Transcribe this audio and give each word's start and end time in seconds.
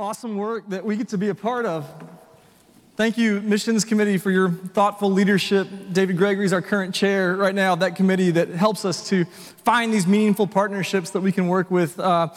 awesome 0.00 0.38
work 0.38 0.66
that 0.70 0.82
we 0.82 0.96
get 0.96 1.08
to 1.08 1.18
be 1.18 1.28
a 1.28 1.34
part 1.34 1.66
of. 1.66 1.86
Thank 2.96 3.18
you, 3.18 3.42
Missions 3.42 3.84
Committee, 3.84 4.16
for 4.16 4.30
your 4.30 4.50
thoughtful 4.50 5.10
leadership. 5.10 5.68
David 5.92 6.16
Gregory 6.16 6.46
is 6.46 6.54
our 6.54 6.62
current 6.62 6.94
chair 6.94 7.36
right 7.36 7.54
now 7.54 7.74
of 7.74 7.80
that 7.80 7.96
committee 7.96 8.30
that 8.30 8.48
helps 8.48 8.86
us 8.86 9.10
to 9.10 9.26
find 9.26 9.92
these 9.92 10.06
meaningful 10.06 10.46
partnerships 10.46 11.10
that 11.10 11.20
we 11.20 11.32
can 11.32 11.48
work 11.48 11.70
with. 11.70 12.00
Uh, 12.00 12.28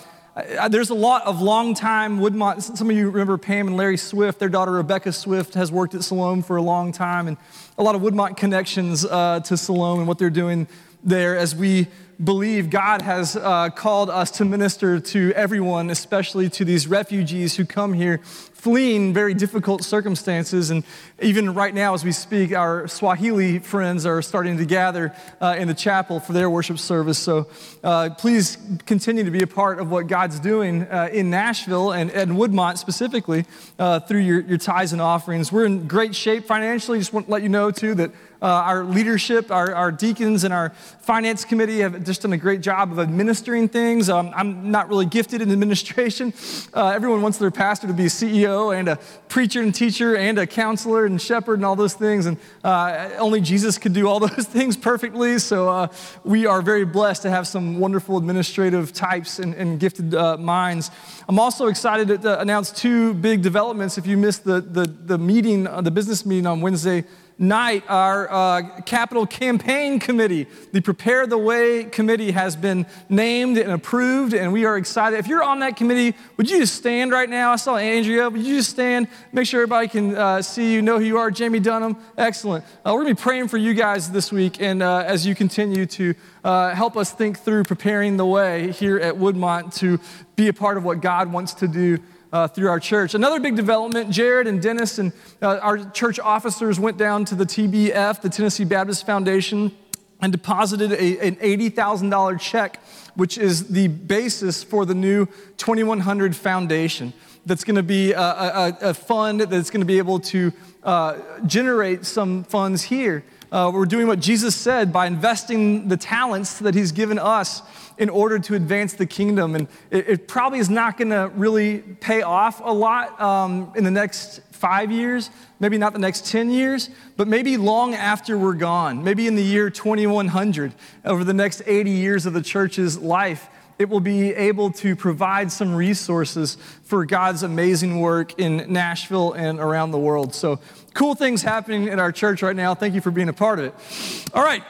there's 0.69 0.89
a 0.89 0.93
lot 0.93 1.25
of 1.25 1.41
long-time 1.41 2.19
Woodmont. 2.19 2.61
Some 2.77 2.89
of 2.89 2.97
you 2.97 3.09
remember 3.09 3.37
Pam 3.37 3.67
and 3.67 3.77
Larry 3.77 3.95
Swift. 3.95 4.39
Their 4.39 4.49
daughter 4.49 4.73
Rebecca 4.73 5.13
Swift 5.13 5.53
has 5.53 5.71
worked 5.71 5.95
at 5.95 6.03
Siloam 6.03 6.43
for 6.43 6.57
a 6.57 6.61
long 6.61 6.91
time, 6.91 7.29
and 7.29 7.37
a 7.77 7.83
lot 7.83 7.95
of 7.95 8.01
Woodmont 8.01 8.35
connections 8.35 9.05
uh, 9.05 9.39
to 9.39 9.55
Siloam 9.55 9.99
and 9.99 10.07
what 10.09 10.19
they're 10.19 10.29
doing 10.29 10.67
there 11.01 11.37
as 11.37 11.55
we 11.55 11.87
believe 12.23 12.69
God 12.69 13.01
has 13.01 13.35
uh, 13.35 13.69
called 13.69 14.09
us 14.09 14.31
to 14.31 14.45
minister 14.45 14.99
to 14.99 15.33
everyone, 15.35 15.89
especially 15.89 16.49
to 16.51 16.65
these 16.65 16.87
refugees 16.87 17.55
who 17.55 17.65
come 17.65 17.93
here 17.93 18.21
fleeing 18.63 19.13
very 19.13 19.33
difficult 19.33 19.83
circumstances. 19.83 20.69
And 20.69 20.85
even 21.21 21.53
right 21.53 21.73
now, 21.73 21.93
as 21.93 22.05
we 22.05 22.13
speak, 22.13 22.53
our 22.53 22.87
Swahili 22.87 23.59
friends 23.59 24.05
are 24.05 24.21
starting 24.21 24.57
to 24.57 24.63
gather 24.63 25.13
uh, 25.41 25.57
in 25.59 25.67
the 25.67 25.73
chapel 25.73 26.21
for 26.21 26.31
their 26.31 26.49
worship 26.49 26.79
service. 26.79 27.19
So 27.19 27.47
uh, 27.83 28.11
please 28.17 28.57
continue 28.85 29.25
to 29.25 29.31
be 29.31 29.43
a 29.43 29.47
part 29.47 29.79
of 29.79 29.91
what 29.91 30.07
God's 30.07 30.39
doing 30.39 30.83
uh, 30.83 31.09
in 31.11 31.29
Nashville 31.29 31.91
and, 31.91 32.09
and 32.11 32.31
Woodmont 32.31 32.77
specifically 32.77 33.43
uh, 33.79 33.99
through 33.99 34.21
your, 34.21 34.39
your 34.39 34.57
tithes 34.57 34.93
and 34.93 35.01
offerings. 35.01 35.51
We're 35.51 35.65
in 35.65 35.85
great 35.85 36.15
shape 36.15 36.45
financially. 36.45 36.99
Just 36.99 37.11
want 37.11 37.25
to 37.25 37.33
let 37.33 37.43
you 37.43 37.49
know, 37.49 37.69
too, 37.69 37.95
that 37.95 38.11
uh, 38.43 38.45
our 38.45 38.83
leadership, 38.83 39.51
our, 39.51 39.73
our, 39.73 39.89
deacons, 39.89 40.43
and 40.43 40.53
our 40.53 40.71
finance 40.99 41.45
committee 41.45 41.79
have 41.79 42.03
just 42.03 42.23
done 42.23 42.33
a 42.33 42.37
great 42.37 42.59
job 42.59 42.91
of 42.91 42.99
administering 42.99 43.69
things. 43.69 44.09
Um, 44.09 44.33
I'm 44.35 44.69
not 44.69 44.89
really 44.89 45.05
gifted 45.05 45.41
in 45.41 45.49
administration. 45.49 46.33
Uh, 46.73 46.87
everyone 46.87 47.21
wants 47.21 47.37
their 47.37 47.51
pastor 47.51 47.87
to 47.87 47.93
be 47.93 48.05
a 48.05 48.09
And 48.53 48.87
a 48.87 48.99
preacher 49.27 49.61
and 49.61 49.73
teacher 49.73 50.15
and 50.15 50.37
a 50.37 50.47
counselor 50.47 51.05
and 51.05 51.21
shepherd 51.21 51.55
and 51.55 51.65
all 51.65 51.75
those 51.75 51.93
things. 51.93 52.25
And 52.25 52.37
uh, 52.63 53.09
only 53.17 53.41
Jesus 53.41 53.77
could 53.77 53.93
do 53.93 54.07
all 54.07 54.19
those 54.27 54.45
things 54.47 54.77
perfectly. 54.77 55.39
So 55.39 55.69
uh, 55.69 55.87
we 56.23 56.45
are 56.45 56.61
very 56.61 56.85
blessed 56.85 57.23
to 57.23 57.29
have 57.29 57.47
some 57.47 57.79
wonderful 57.79 58.17
administrative 58.17 58.93
types 58.93 59.39
and, 59.39 59.53
and 59.55 59.79
gifted 59.79 60.13
uh, 60.15 60.37
minds. 60.37 60.91
I'm 61.27 61.39
also 61.39 61.67
excited 61.67 62.21
to 62.21 62.39
announce 62.39 62.71
two 62.71 63.13
big 63.13 63.41
developments. 63.41 63.97
If 63.97 64.07
you 64.07 64.17
missed 64.17 64.43
the, 64.43 64.61
the, 64.61 64.85
the 64.85 65.17
meeting, 65.17 65.67
uh, 65.67 65.81
the 65.81 65.91
business 65.91 66.25
meeting 66.25 66.47
on 66.47 66.61
Wednesday, 66.61 67.03
night, 67.43 67.83
our 67.87 68.31
uh, 68.31 68.81
capital 68.81 69.27
campaign 69.27 69.99
committee, 69.99 70.47
the 70.71 70.81
Prepare 70.81 71.27
the 71.27 71.37
Way 71.37 71.83
committee, 71.83 72.31
has 72.31 72.55
been 72.55 72.85
named 73.09 73.57
and 73.57 73.71
approved, 73.71 74.33
and 74.33 74.51
we 74.51 74.65
are 74.65 74.77
excited. 74.77 75.19
If 75.19 75.27
you're 75.27 75.43
on 75.43 75.59
that 75.59 75.75
committee, 75.75 76.15
would 76.37 76.49
you 76.49 76.59
just 76.59 76.75
stand 76.75 77.11
right 77.11 77.29
now? 77.29 77.51
I 77.51 77.57
saw 77.57 77.75
Andrea. 77.77 78.29
Would 78.29 78.43
you 78.43 78.57
just 78.57 78.69
stand? 78.71 79.07
Make 79.31 79.45
sure 79.45 79.61
everybody 79.61 79.87
can 79.87 80.15
uh, 80.15 80.41
see 80.41 80.73
you, 80.73 80.81
know 80.81 80.97
who 80.97 81.05
you 81.05 81.17
are. 81.17 81.29
Jamie 81.29 81.59
Dunham, 81.59 81.97
excellent. 82.17 82.63
Uh, 82.85 82.93
we're 82.93 83.03
going 83.03 83.15
to 83.15 83.15
be 83.15 83.21
praying 83.21 83.49
for 83.49 83.57
you 83.57 83.73
guys 83.73 84.09
this 84.09 84.31
week, 84.31 84.61
and 84.61 84.81
uh, 84.81 85.03
as 85.05 85.27
you 85.27 85.35
continue 85.35 85.85
to 85.85 86.15
uh, 86.43 86.73
help 86.73 86.97
us 86.97 87.11
think 87.11 87.39
through 87.39 87.65
preparing 87.65 88.17
the 88.17 88.25
way 88.25 88.71
here 88.71 88.97
at 88.97 89.15
Woodmont 89.15 89.75
to 89.75 89.99
be 90.35 90.47
a 90.47 90.53
part 90.53 90.77
of 90.77 90.83
what 90.83 91.01
God 91.01 91.31
wants 91.31 91.53
to 91.55 91.67
do 91.67 91.99
uh, 92.33 92.47
through 92.47 92.67
our 92.67 92.79
church. 92.79 93.13
Another 93.13 93.39
big 93.39 93.55
development 93.55 94.09
Jared 94.09 94.47
and 94.47 94.61
Dennis 94.61 94.97
and 94.97 95.13
uh, 95.41 95.59
our 95.59 95.77
church 95.91 96.19
officers 96.19 96.79
went 96.79 96.97
down 96.97 97.23
to 97.25 97.35
the 97.35 97.45
TBF, 97.45 98.21
the 98.21 98.29
Tennessee 98.29 98.65
Baptist 98.65 99.05
Foundation, 99.05 99.71
and 100.19 100.31
deposited 100.31 100.91
a, 100.93 101.19
an 101.19 101.35
$80,000 101.35 102.39
check, 102.39 102.81
which 103.15 103.37
is 103.37 103.67
the 103.67 103.87
basis 103.87 104.63
for 104.63 104.85
the 104.85 104.95
new 104.95 105.27
2100 105.57 106.35
Foundation. 106.35 107.13
That's 107.45 107.63
going 107.63 107.75
to 107.75 107.83
be 107.83 108.13
a, 108.13 108.19
a, 108.19 108.77
a, 108.81 108.93
fund 108.93 109.41
that's 109.41 109.69
going 109.69 109.81
to 109.81 109.85
be 109.85 109.97
able 109.97 110.19
to 110.21 110.53
uh, 110.81 111.19
generate 111.45 112.05
some 112.05 112.45
funds 112.45 112.83
here. 112.83 113.23
Uh, 113.51 113.69
we're 113.71 113.85
doing 113.85 114.07
what 114.07 114.19
Jesus 114.19 114.55
said 114.55 114.91
by 114.91 115.05
investing 115.05 115.87
the 115.89 115.97
talents 115.97 116.57
that 116.59 116.73
He's 116.73 116.91
given 116.91 117.19
us 117.19 117.61
in 117.97 118.09
order 118.09 118.39
to 118.39 118.55
advance 118.55 118.93
the 118.93 119.05
kingdom. 119.05 119.55
And 119.55 119.67
it, 119.91 120.09
it 120.09 120.27
probably 120.27 120.59
is 120.59 120.69
not 120.69 120.97
going 120.97 121.09
to 121.09 121.31
really 121.35 121.79
pay 121.79 122.21
off 122.21 122.61
a 122.63 122.73
lot 122.73 123.19
um, 123.21 123.71
in 123.75 123.83
the 123.83 123.91
next 123.91 124.41
five 124.51 124.91
years, 124.91 125.29
maybe 125.59 125.77
not 125.77 125.91
the 125.91 125.99
next 125.99 126.25
10 126.27 126.49
years, 126.49 126.89
but 127.17 127.27
maybe 127.27 127.57
long 127.57 127.93
after 127.95 128.37
we're 128.37 128.53
gone, 128.53 129.03
maybe 129.03 129.27
in 129.27 129.35
the 129.35 129.43
year 129.43 129.69
2100, 129.69 130.73
over 131.03 131.23
the 131.23 131.33
next 131.33 131.61
80 131.65 131.91
years 131.91 132.25
of 132.25 132.33
the 132.33 132.41
church's 132.41 132.97
life. 132.97 133.49
It 133.79 133.89
will 133.89 133.99
be 133.99 134.33
able 134.33 134.71
to 134.71 134.95
provide 134.95 135.51
some 135.51 135.75
resources 135.75 136.57
for 136.83 137.05
God's 137.05 137.43
amazing 137.43 137.99
work 137.99 138.39
in 138.39 138.71
Nashville 138.71 139.33
and 139.33 139.59
around 139.59 139.91
the 139.91 139.99
world. 139.99 140.33
So, 140.33 140.59
cool 140.93 141.15
things 141.15 141.41
happening 141.41 141.87
in 141.87 141.99
our 141.99 142.11
church 142.11 142.41
right 142.43 142.55
now. 142.55 142.75
Thank 142.75 142.93
you 142.93 143.01
for 143.01 143.11
being 143.11 143.29
a 143.29 143.33
part 143.33 143.59
of 143.59 143.65
it. 143.65 144.29
All 144.33 144.43
right, 144.43 144.63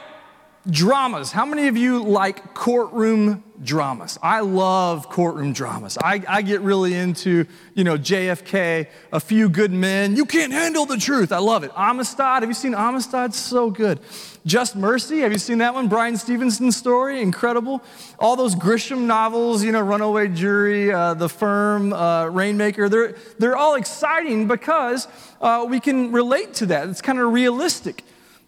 dramas. 0.68 1.30
How 1.30 1.44
many 1.44 1.68
of 1.68 1.76
you 1.76 2.02
like 2.02 2.54
courtroom 2.54 3.44
dramas? 3.62 4.18
I 4.22 4.40
love 4.40 5.10
courtroom 5.10 5.52
dramas. 5.52 5.98
I, 6.02 6.22
I, 6.26 6.42
get 6.42 6.62
really 6.62 6.94
into, 6.94 7.46
you 7.74 7.84
know, 7.84 7.98
JFK, 7.98 8.88
A 9.12 9.20
Few 9.20 9.48
Good 9.48 9.72
Men. 9.72 10.16
You 10.16 10.24
can't 10.24 10.52
handle 10.52 10.86
the 10.86 10.96
truth. 10.96 11.32
I 11.32 11.38
love 11.38 11.64
it. 11.64 11.70
Amistad. 11.76 12.42
Have 12.42 12.48
you 12.48 12.54
seen 12.54 12.74
Amistad? 12.74 13.34
So 13.34 13.70
good. 13.70 14.00
Just 14.46 14.74
Mercy. 14.74 15.20
Have 15.20 15.32
you 15.32 15.38
seen 15.38 15.58
that 15.58 15.74
one? 15.74 15.88
Bryan 15.88 16.16
Stevenson's 16.16 16.76
story. 16.76 17.20
Incredible. 17.20 17.82
All 18.18 18.36
those 18.36 18.54
Grisham 18.54 19.02
novels, 19.02 19.62
you 19.62 19.72
know, 19.72 19.80
Runaway 19.82 20.28
Jury, 20.28 20.92
uh, 20.92 21.14
The 21.14 21.28
Firm, 21.28 21.92
uh, 21.92 22.26
Rainmaker. 22.26 22.88
They're, 22.88 23.16
they're 23.38 23.56
all 23.56 23.74
exciting 23.74 24.48
because 24.48 25.08
uh, 25.40 25.66
we 25.68 25.80
can 25.80 26.10
relate 26.12 26.54
to 26.54 26.66
that. 26.66 26.88
It's 26.88 27.02
kind 27.02 27.18
of 27.18 27.32
realistic. 27.32 28.02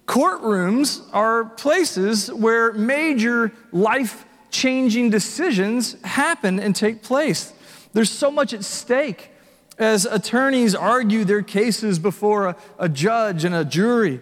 Courtrooms 0.06 1.02
are 1.12 1.44
places 1.44 2.32
where 2.32 2.72
major 2.72 3.52
life 3.72 4.24
changing 4.50 5.10
decisions 5.10 6.00
happen 6.02 6.60
and 6.60 6.74
take 6.74 7.02
place. 7.02 7.52
There's 7.92 8.10
so 8.10 8.30
much 8.30 8.54
at 8.54 8.64
stake 8.64 9.30
as 9.78 10.06
attorneys 10.06 10.74
argue 10.74 11.24
their 11.24 11.42
cases 11.42 11.98
before 11.98 12.46
a, 12.46 12.56
a, 12.78 12.88
judge 12.88 13.44
and 13.44 13.54
a 13.54 13.64
jury. 13.64 14.20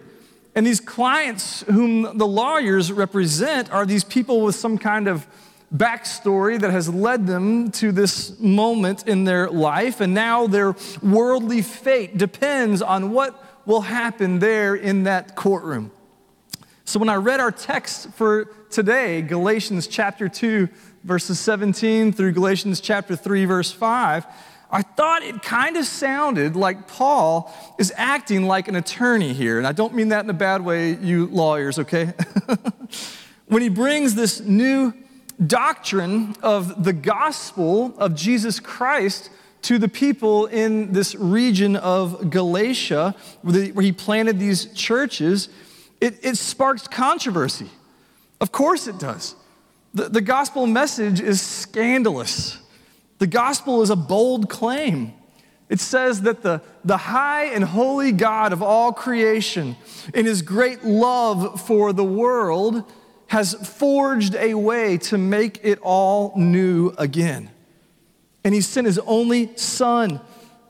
And 0.53 0.65
these 0.65 0.79
clients, 0.79 1.61
whom 1.63 2.17
the 2.17 2.27
lawyers 2.27 2.91
represent, 2.91 3.71
are 3.71 3.85
these 3.85 4.03
people 4.03 4.41
with 4.41 4.55
some 4.55 4.77
kind 4.77 5.07
of 5.07 5.27
backstory 5.73 6.59
that 6.59 6.71
has 6.71 6.89
led 6.89 7.27
them 7.27 7.71
to 7.71 7.91
this 7.91 8.39
moment 8.39 9.07
in 9.07 9.23
their 9.23 9.49
life. 9.49 10.01
And 10.01 10.13
now 10.13 10.47
their 10.47 10.75
worldly 11.01 11.61
fate 11.61 12.17
depends 12.17 12.81
on 12.81 13.11
what 13.11 13.41
will 13.65 13.81
happen 13.81 14.39
there 14.39 14.75
in 14.75 15.03
that 15.03 15.35
courtroom. 15.35 15.91
So 16.85 16.99
when 16.99 17.09
I 17.09 17.15
read 17.15 17.39
our 17.39 17.51
text 17.51 18.11
for 18.11 18.45
today, 18.69 19.21
Galatians 19.21 19.87
chapter 19.87 20.29
2, 20.29 20.69
verses 21.03 21.39
17 21.39 22.13
through 22.13 22.33
Galatians 22.33 22.79
chapter 22.79 23.15
3, 23.15 23.45
verse 23.45 23.71
5, 23.71 24.25
I 24.69 24.81
thought 24.81 25.23
it 25.23 25.41
kind 25.41 25.77
of 25.77 25.85
sounded 25.85 26.55
like 26.55 26.87
Paul 26.87 27.53
is 27.79 27.93
acting 27.95 28.45
like 28.45 28.67
an 28.67 28.75
attorney 28.75 29.33
here. 29.33 29.57
And 29.57 29.65
I 29.65 29.71
don't 29.71 29.93
mean 29.93 30.09
that 30.09 30.23
in 30.23 30.29
a 30.29 30.33
bad 30.33 30.63
way, 30.63 30.95
you 30.95 31.27
lawyers, 31.27 31.79
okay? 31.79 32.13
when 33.47 33.61
he 33.61 33.69
brings 33.69 34.15
this 34.15 34.41
new 34.41 34.93
doctrine 35.45 36.35
of 36.41 36.83
the 36.83 36.93
gospel 36.93 37.93
of 37.97 38.15
Jesus 38.15 38.59
Christ 38.59 39.29
to 39.65 39.79
the 39.79 39.87
people 39.87 40.45
in 40.45 40.93
this 40.93 41.15
region 41.15 41.75
of 41.75 42.29
Galatia, 42.29 43.15
where 43.41 43.81
he 43.81 43.91
planted 43.91 44.39
these 44.39 44.71
churches, 44.73 45.49
it, 45.99 46.23
it 46.23 46.37
sparks 46.37 46.87
controversy. 46.87 47.69
Of 48.39 48.51
course 48.51 48.85
it 48.85 48.99
does. 48.99 49.33
The, 49.95 50.07
the 50.09 50.21
gospel 50.21 50.67
message 50.67 51.19
is 51.19 51.41
scandalous. 51.41 52.59
The 53.17 53.25
gospel 53.25 53.81
is 53.81 53.89
a 53.89 53.95
bold 53.95 54.49
claim. 54.49 55.13
It 55.67 55.79
says 55.79 56.21
that 56.21 56.43
the, 56.43 56.61
the 56.83 56.97
high 56.97 57.45
and 57.45 57.63
holy 57.63 58.11
God 58.11 58.53
of 58.53 58.61
all 58.61 58.93
creation, 58.93 59.75
in 60.13 60.27
his 60.27 60.43
great 60.43 60.83
love 60.83 61.59
for 61.65 61.91
the 61.91 62.03
world, 62.03 62.83
has 63.27 63.55
forged 63.55 64.35
a 64.35 64.53
way 64.53 64.99
to 64.99 65.17
make 65.17 65.59
it 65.63 65.79
all 65.81 66.33
new 66.35 66.93
again. 66.99 67.49
And 68.45 68.53
he 68.53 68.61
sent 68.61 68.85
his 68.85 68.99
only 68.99 69.57
son 69.57 70.21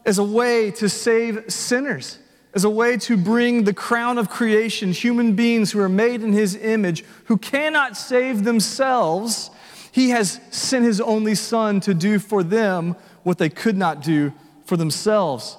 as 0.06 0.18
a 0.18 0.24
way 0.24 0.72
to 0.72 0.88
save 0.88 1.52
sinners, 1.52 2.18
as 2.54 2.64
a 2.64 2.70
way 2.70 2.96
to 2.96 3.18
bring 3.18 3.66
the 3.66 3.74
crown 3.74 4.18
of 4.18 4.30
creation, 4.30 4.94
human 4.94 5.36
beings 5.36 5.74
who 5.74 5.82
are 5.82 5.90
made 5.90 6.24
in 6.24 6.32
his 6.32 6.56
image, 6.56 7.04
who 7.26 7.38
cannot 7.38 7.98
save 7.98 8.46
themselves. 8.46 9.50
He 9.92 10.12
has 10.12 10.40
sent 10.52 10.86
his 10.86 11.02
only 11.02 11.36
son 11.36 11.82
to 11.82 11.94
do 11.94 12.18
for 12.18 12.44
them 12.44 12.96
what 13.24 13.40
they 13.40 13.50
could 13.50 13.76
not 13.76 14.02
do 14.02 14.32
for 14.64 14.78
themselves. 14.78 15.58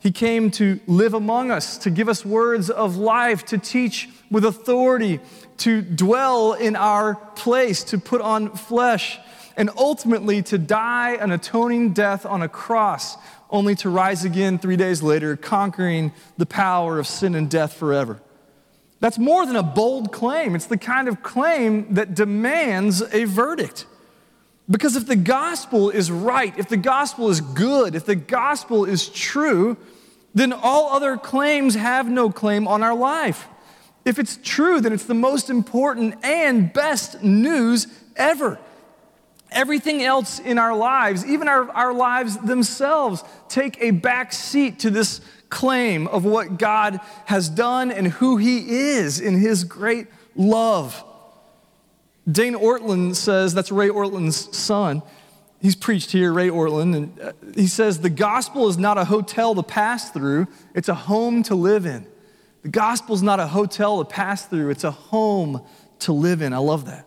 He 0.00 0.10
came 0.10 0.50
to 0.52 0.80
live 0.88 1.14
among 1.14 1.52
us, 1.52 1.78
to 1.78 1.90
give 1.90 2.08
us 2.08 2.24
words 2.24 2.70
of 2.70 2.96
life, 2.96 3.44
to 3.46 3.58
teach 3.58 4.08
with 4.32 4.44
authority, 4.44 5.20
to 5.58 5.80
dwell 5.80 6.54
in 6.54 6.74
our 6.74 7.14
place, 7.14 7.84
to 7.84 7.98
put 7.98 8.20
on 8.20 8.50
flesh 8.56 9.20
and 9.56 9.70
ultimately 9.76 10.42
to 10.42 10.58
die 10.58 11.16
an 11.16 11.30
atoning 11.30 11.92
death 11.92 12.24
on 12.24 12.42
a 12.42 12.48
cross, 12.48 13.16
only 13.50 13.74
to 13.76 13.90
rise 13.90 14.24
again 14.24 14.58
three 14.58 14.76
days 14.76 15.02
later, 15.02 15.36
conquering 15.36 16.12
the 16.38 16.46
power 16.46 16.98
of 16.98 17.06
sin 17.06 17.34
and 17.34 17.50
death 17.50 17.74
forever. 17.74 18.20
That's 19.00 19.18
more 19.18 19.44
than 19.44 19.56
a 19.56 19.62
bold 19.62 20.12
claim. 20.12 20.54
It's 20.54 20.66
the 20.66 20.78
kind 20.78 21.08
of 21.08 21.22
claim 21.22 21.94
that 21.94 22.14
demands 22.14 23.02
a 23.02 23.24
verdict. 23.24 23.86
Because 24.70 24.94
if 24.94 25.06
the 25.06 25.16
gospel 25.16 25.90
is 25.90 26.10
right, 26.10 26.56
if 26.56 26.68
the 26.68 26.76
gospel 26.76 27.28
is 27.28 27.40
good, 27.40 27.94
if 27.94 28.06
the 28.06 28.14
gospel 28.14 28.84
is 28.84 29.08
true, 29.08 29.76
then 30.34 30.52
all 30.52 30.94
other 30.94 31.16
claims 31.16 31.74
have 31.74 32.08
no 32.08 32.30
claim 32.30 32.68
on 32.68 32.82
our 32.82 32.94
life. 32.94 33.48
If 34.04 34.18
it's 34.18 34.38
true, 34.42 34.80
then 34.80 34.92
it's 34.92 35.04
the 35.04 35.14
most 35.14 35.50
important 35.50 36.24
and 36.24 36.72
best 36.72 37.22
news 37.22 37.86
ever. 38.16 38.58
Everything 39.52 40.02
else 40.02 40.38
in 40.38 40.58
our 40.58 40.74
lives, 40.74 41.24
even 41.26 41.48
our, 41.48 41.70
our 41.70 41.92
lives 41.92 42.36
themselves, 42.38 43.22
take 43.48 43.80
a 43.80 43.90
back 43.90 44.32
seat 44.32 44.80
to 44.80 44.90
this 44.90 45.20
claim 45.48 46.06
of 46.08 46.24
what 46.24 46.58
God 46.58 47.00
has 47.26 47.48
done 47.48 47.90
and 47.90 48.08
who 48.08 48.36
He 48.36 48.70
is 48.70 49.20
in 49.20 49.38
His 49.38 49.64
great 49.64 50.06
love. 50.34 51.04
Dane 52.30 52.54
Ortlund 52.54 53.16
says, 53.16 53.52
that's 53.52 53.72
Ray 53.72 53.88
Ortlund's 53.88 54.56
son. 54.56 55.02
He's 55.62 55.76
preached 55.76 56.10
here, 56.10 56.32
Ray 56.32 56.48
Ortlund, 56.48 56.96
and 56.96 57.20
uh, 57.20 57.32
he 57.54 57.68
says, 57.68 58.00
The 58.00 58.10
gospel 58.10 58.68
is 58.68 58.78
not 58.78 58.98
a 58.98 59.04
hotel 59.04 59.54
to 59.54 59.62
pass 59.62 60.10
through, 60.10 60.48
it's 60.74 60.88
a 60.88 60.94
home 60.94 61.44
to 61.44 61.54
live 61.54 61.86
in. 61.86 62.04
The 62.62 62.68
gospel 62.68 63.14
is 63.14 63.22
not 63.22 63.38
a 63.38 63.46
hotel 63.46 63.98
to 63.98 64.04
pass 64.04 64.44
through, 64.44 64.70
it's 64.70 64.82
a 64.82 64.90
home 64.90 65.64
to 66.00 66.12
live 66.12 66.42
in. 66.42 66.52
I 66.52 66.58
love 66.58 66.86
that. 66.86 67.06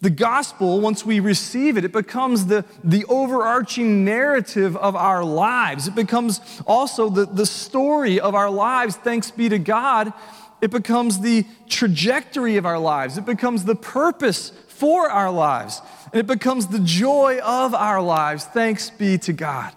The 0.00 0.10
gospel, 0.10 0.80
once 0.80 1.06
we 1.06 1.20
receive 1.20 1.78
it, 1.78 1.84
it 1.84 1.92
becomes 1.92 2.46
the, 2.46 2.64
the 2.82 3.04
overarching 3.06 4.04
narrative 4.04 4.76
of 4.76 4.94
our 4.94 5.24
lives. 5.24 5.88
It 5.88 5.94
becomes 5.94 6.40
also 6.66 7.08
the, 7.08 7.24
the 7.24 7.46
story 7.46 8.20
of 8.20 8.34
our 8.34 8.50
lives, 8.50 8.96
thanks 8.96 9.30
be 9.30 9.48
to 9.48 9.58
God. 9.58 10.12
It 10.60 10.70
becomes 10.70 11.20
the 11.20 11.46
trajectory 11.68 12.56
of 12.56 12.66
our 12.66 12.78
lives. 12.78 13.18
It 13.18 13.24
becomes 13.24 13.64
the 13.64 13.74
purpose 13.74 14.50
for 14.68 15.10
our 15.10 15.30
lives. 15.30 15.80
And 16.12 16.20
it 16.20 16.26
becomes 16.26 16.66
the 16.66 16.80
joy 16.80 17.38
of 17.40 17.74
our 17.74 18.00
lives, 18.00 18.44
thanks 18.44 18.90
be 18.90 19.18
to 19.18 19.32
God. 19.32 19.72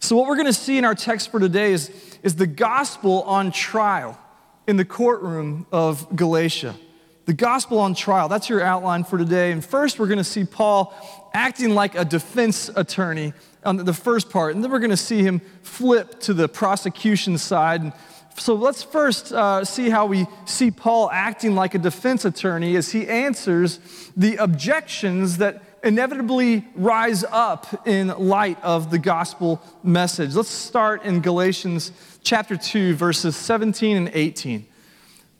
So, 0.00 0.16
what 0.16 0.28
we're 0.28 0.36
going 0.36 0.46
to 0.46 0.52
see 0.52 0.78
in 0.78 0.84
our 0.84 0.94
text 0.94 1.30
for 1.30 1.40
today 1.40 1.72
is, 1.72 1.90
is 2.22 2.36
the 2.36 2.46
gospel 2.46 3.22
on 3.22 3.50
trial 3.50 4.18
in 4.66 4.76
the 4.76 4.84
courtroom 4.84 5.66
of 5.72 6.14
Galatia. 6.14 6.76
The 7.26 7.34
gospel 7.34 7.80
on 7.80 7.96
trial, 7.96 8.28
that's 8.28 8.48
your 8.48 8.62
outline 8.62 9.02
for 9.02 9.18
today. 9.18 9.50
And 9.50 9.64
first, 9.64 9.98
we're 9.98 10.06
going 10.06 10.18
to 10.18 10.24
see 10.24 10.44
Paul 10.44 10.94
acting 11.34 11.70
like 11.70 11.96
a 11.96 12.04
defense 12.04 12.70
attorney 12.76 13.32
on 13.64 13.78
the 13.78 13.92
first 13.92 14.30
part. 14.30 14.54
And 14.54 14.62
then 14.62 14.70
we're 14.70 14.78
going 14.78 14.90
to 14.90 14.96
see 14.96 15.24
him 15.24 15.40
flip 15.62 16.20
to 16.20 16.32
the 16.32 16.48
prosecution 16.48 17.36
side. 17.36 17.92
So 18.36 18.54
let's 18.54 18.84
first 18.84 19.32
uh, 19.32 19.64
see 19.64 19.90
how 19.90 20.06
we 20.06 20.26
see 20.44 20.70
Paul 20.70 21.10
acting 21.10 21.56
like 21.56 21.74
a 21.74 21.78
defense 21.78 22.24
attorney 22.24 22.76
as 22.76 22.92
he 22.92 23.08
answers 23.08 23.80
the 24.16 24.36
objections 24.36 25.38
that 25.38 25.64
inevitably 25.82 26.64
rise 26.76 27.24
up 27.24 27.88
in 27.88 28.06
light 28.08 28.62
of 28.62 28.92
the 28.92 29.00
gospel 29.00 29.60
message. 29.82 30.36
Let's 30.36 30.48
start 30.48 31.02
in 31.02 31.22
Galatians 31.22 31.90
chapter 32.22 32.56
2, 32.56 32.94
verses 32.94 33.34
17 33.34 33.96
and 33.96 34.10
18. 34.14 34.64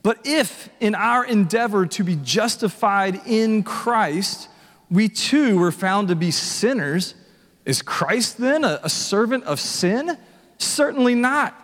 But 0.03 0.19
if 0.25 0.69
in 0.79 0.95
our 0.95 1.25
endeavor 1.25 1.85
to 1.85 2.03
be 2.03 2.15
justified 2.15 3.21
in 3.25 3.63
Christ, 3.63 4.49
we 4.89 5.09
too 5.09 5.57
were 5.59 5.71
found 5.71 6.07
to 6.07 6.15
be 6.15 6.31
sinners, 6.31 7.15
is 7.65 7.81
Christ 7.81 8.37
then 8.37 8.63
a, 8.63 8.79
a 8.83 8.89
servant 8.89 9.43
of 9.43 9.59
sin? 9.59 10.17
Certainly 10.57 11.15
not. 11.15 11.61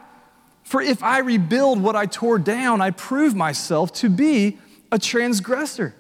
For 0.64 0.82
if 0.82 1.04
I 1.04 1.20
rebuild 1.20 1.82
what 1.82 1.96
I 1.96 2.06
tore 2.06 2.40
down, 2.40 2.82
I 2.82 2.92
prove 2.92 3.36
myself 3.36 3.94
to 3.94 4.10
be 4.10 4.58
a 4.92 5.00
transgressor. 5.00 5.96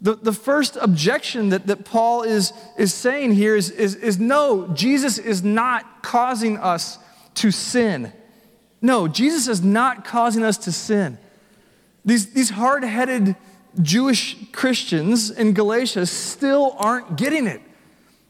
The, 0.00 0.14
the 0.14 0.32
first 0.32 0.76
objection 0.80 1.48
that, 1.48 1.66
that 1.66 1.84
Paul 1.84 2.22
is, 2.22 2.52
is 2.76 2.94
saying 2.94 3.32
here 3.32 3.56
is, 3.56 3.70
is, 3.70 3.96
is 3.96 4.18
no, 4.18 4.68
Jesus 4.68 5.18
is 5.18 5.42
not 5.42 6.02
causing 6.02 6.56
us 6.56 6.98
to 7.34 7.50
sin. 7.50 8.12
No, 8.80 9.08
Jesus 9.08 9.48
is 9.48 9.62
not 9.62 10.04
causing 10.04 10.44
us 10.44 10.56
to 10.58 10.72
sin. 10.72 11.18
These, 12.04 12.32
these 12.32 12.50
hard 12.50 12.84
headed 12.84 13.36
Jewish 13.80 14.36
Christians 14.52 15.30
in 15.30 15.52
Galatia 15.52 16.06
still 16.06 16.74
aren't 16.78 17.16
getting 17.16 17.46
it. 17.46 17.60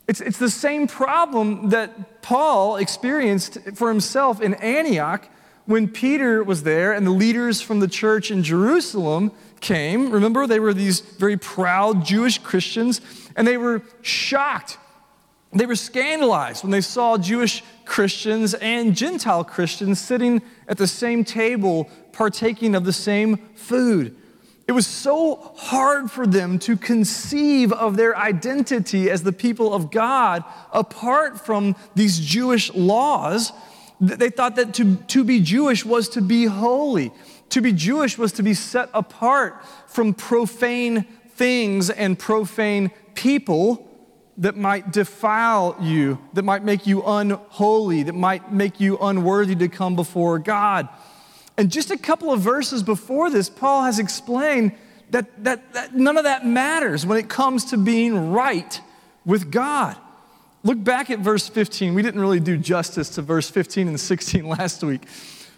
It's, 0.07 0.21
it's 0.21 0.39
the 0.39 0.51
same 0.51 0.87
problem 0.87 1.69
that 1.69 2.23
Paul 2.23 2.77
experienced 2.77 3.59
for 3.75 3.89
himself 3.89 4.41
in 4.41 4.55
Antioch 4.55 5.29
when 5.67 5.87
Peter 5.87 6.43
was 6.43 6.63
there 6.63 6.95
and 6.95 7.07
the 7.07 7.11
leaders 7.11 7.61
from 7.61 7.81
the 7.81 7.89
church 7.89 8.31
in 8.31 8.43
Jerusalem 8.43 9.33
came. 9.61 10.11
Remember, 10.11 10.47
they 10.47 10.61
were 10.61 10.73
these 10.73 11.01
very 11.01 11.37
proud 11.37 12.07
Jewish 12.07 12.39
Christians, 12.39 13.03
and 13.37 13.47
they 13.47 13.59
were 13.59 13.83
shocked. 14.01 14.79
They 15.53 15.67
were 15.67 15.77
scandalized 15.77 16.63
when 16.63 16.71
they 16.71 16.81
saw 16.81 17.19
Jewish 17.19 17.63
Christians 17.85 18.55
and 18.55 18.97
Gentile 18.97 19.45
Christians 19.45 20.01
sitting 20.01 20.43
at 20.69 20.79
the 20.79 20.87
same 20.87 21.25
table 21.25 21.91
partaking 22.19 22.75
of 22.75 22.85
the 22.85 22.93
same 22.93 23.37
food. 23.55 24.15
It 24.67 24.73
was 24.73 24.89
so 24.89 25.55
hard 25.57 26.11
for 26.11 26.27
them 26.27 26.59
to 26.59 26.77
conceive 26.77 27.73
of 27.73 27.97
their 27.97 28.15
identity 28.19 29.09
as 29.09 29.23
the 29.23 29.33
people 29.33 29.73
of 29.73 29.93
God 29.93 30.43
apart 30.73 31.47
from 31.47 31.77
these 31.95 32.19
Jewish 32.19 32.75
laws. 32.75 33.53
They 34.01 34.31
thought 34.31 34.57
that 34.57 34.75
to, 34.75 34.97
to 34.97 35.23
be 35.23 35.41
Jewish 35.41 35.85
was 35.85 36.09
to 36.11 36.21
be 36.21 36.47
holy. 36.47 37.13
To 37.51 37.63
be 37.63 37.73
Jewish 37.73 38.19
was 38.19 38.33
to 38.33 38.43
be 38.43 38.53
set 38.53 38.91
apart 38.93 39.65
from 39.87 40.13
profane 40.13 41.05
things 41.31 41.89
and 41.89 42.19
profane 42.19 42.91
people 43.15 43.89
that 44.39 44.57
might 44.57 44.93
defile 44.93 45.77
you, 45.81 46.19
that 46.33 46.45
might 46.45 46.65
make 46.65 46.85
you 46.85 47.03
unholy, 47.05 48.03
that 48.03 48.15
might 48.15 48.53
make 48.53 48.81
you 48.81 48.99
unworthy 48.99 49.55
to 49.55 49.69
come 49.69 49.95
before 49.95 50.41
God. 50.41 50.89
And 51.59 51.73
just 51.73 51.91
a 51.91 51.99
couple 51.99 52.33
of 52.33 52.41
verses 52.41 52.85
before 52.85 53.31
this, 53.31 53.51
Paul 53.51 53.83
has 53.83 53.99
explained 53.99 54.73
that, 55.11 55.43
that, 55.43 55.73
that 55.73 55.95
none 55.95 56.17
of 56.17 56.23
that 56.23 56.47
matters 56.47 57.05
when 57.05 57.19
it 57.19 57.29
comes 57.29 57.67
to 57.67 57.77
being 57.77 58.31
right 58.31 58.81
with 59.27 59.51
God. 59.51 59.97
Look 60.63 60.83
back 60.83 61.11
at 61.11 61.19
verse 61.19 61.49
15. 61.49 61.95
We 61.95 62.03
didn't 62.03 62.21
really 62.21 62.39
do 62.39 62.57
justice 62.57 63.11
to 63.11 63.23
verse 63.23 63.51
15 63.51 63.89
and 63.89 63.99
16 63.99 64.49
last 64.49 64.85
week. 64.85 65.03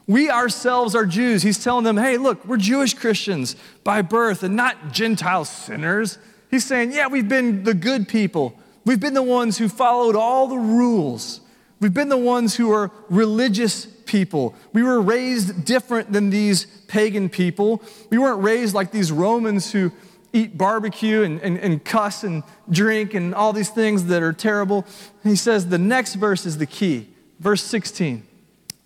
We 0.06 0.30
ourselves 0.30 0.94
are 0.94 1.04
Jews. 1.04 1.42
He's 1.42 1.62
telling 1.62 1.84
them, 1.84 1.98
hey, 1.98 2.16
look, 2.16 2.46
we're 2.46 2.56
Jewish 2.56 2.94
Christians 2.94 3.54
by 3.84 4.00
birth 4.00 4.42
and 4.42 4.56
not 4.56 4.92
Gentile 4.92 5.44
sinners. 5.44 6.18
He's 6.50 6.64
saying, 6.64 6.92
yeah, 6.92 7.08
we've 7.08 7.28
been 7.28 7.62
the 7.64 7.74
good 7.74 8.08
people. 8.08 8.58
We've 8.86 8.98
been 8.98 9.14
the 9.14 9.22
ones 9.22 9.58
who 9.58 9.68
followed 9.68 10.16
all 10.16 10.48
the 10.48 10.56
rules. 10.56 11.42
We've 11.78 11.94
been 11.94 12.08
the 12.08 12.16
ones 12.16 12.56
who 12.56 12.72
are 12.72 12.90
religious 13.08 13.86
people. 14.10 14.56
We 14.72 14.82
were 14.82 15.00
raised 15.00 15.64
different 15.64 16.12
than 16.12 16.30
these 16.30 16.66
pagan 16.88 17.28
people. 17.28 17.80
We 18.10 18.18
weren't 18.18 18.42
raised 18.42 18.74
like 18.74 18.90
these 18.90 19.12
Romans 19.12 19.70
who 19.70 19.92
eat 20.32 20.58
barbecue 20.58 21.22
and, 21.22 21.40
and, 21.42 21.56
and 21.58 21.84
cuss 21.84 22.24
and 22.24 22.42
drink 22.68 23.14
and 23.14 23.32
all 23.32 23.52
these 23.52 23.70
things 23.70 24.06
that 24.06 24.20
are 24.20 24.32
terrible. 24.32 24.84
He 25.22 25.36
says 25.36 25.68
the 25.68 25.78
next 25.78 26.16
verse 26.16 26.44
is 26.44 26.58
the 26.58 26.66
key. 26.66 27.08
Verse 27.38 27.62
16. 27.62 28.26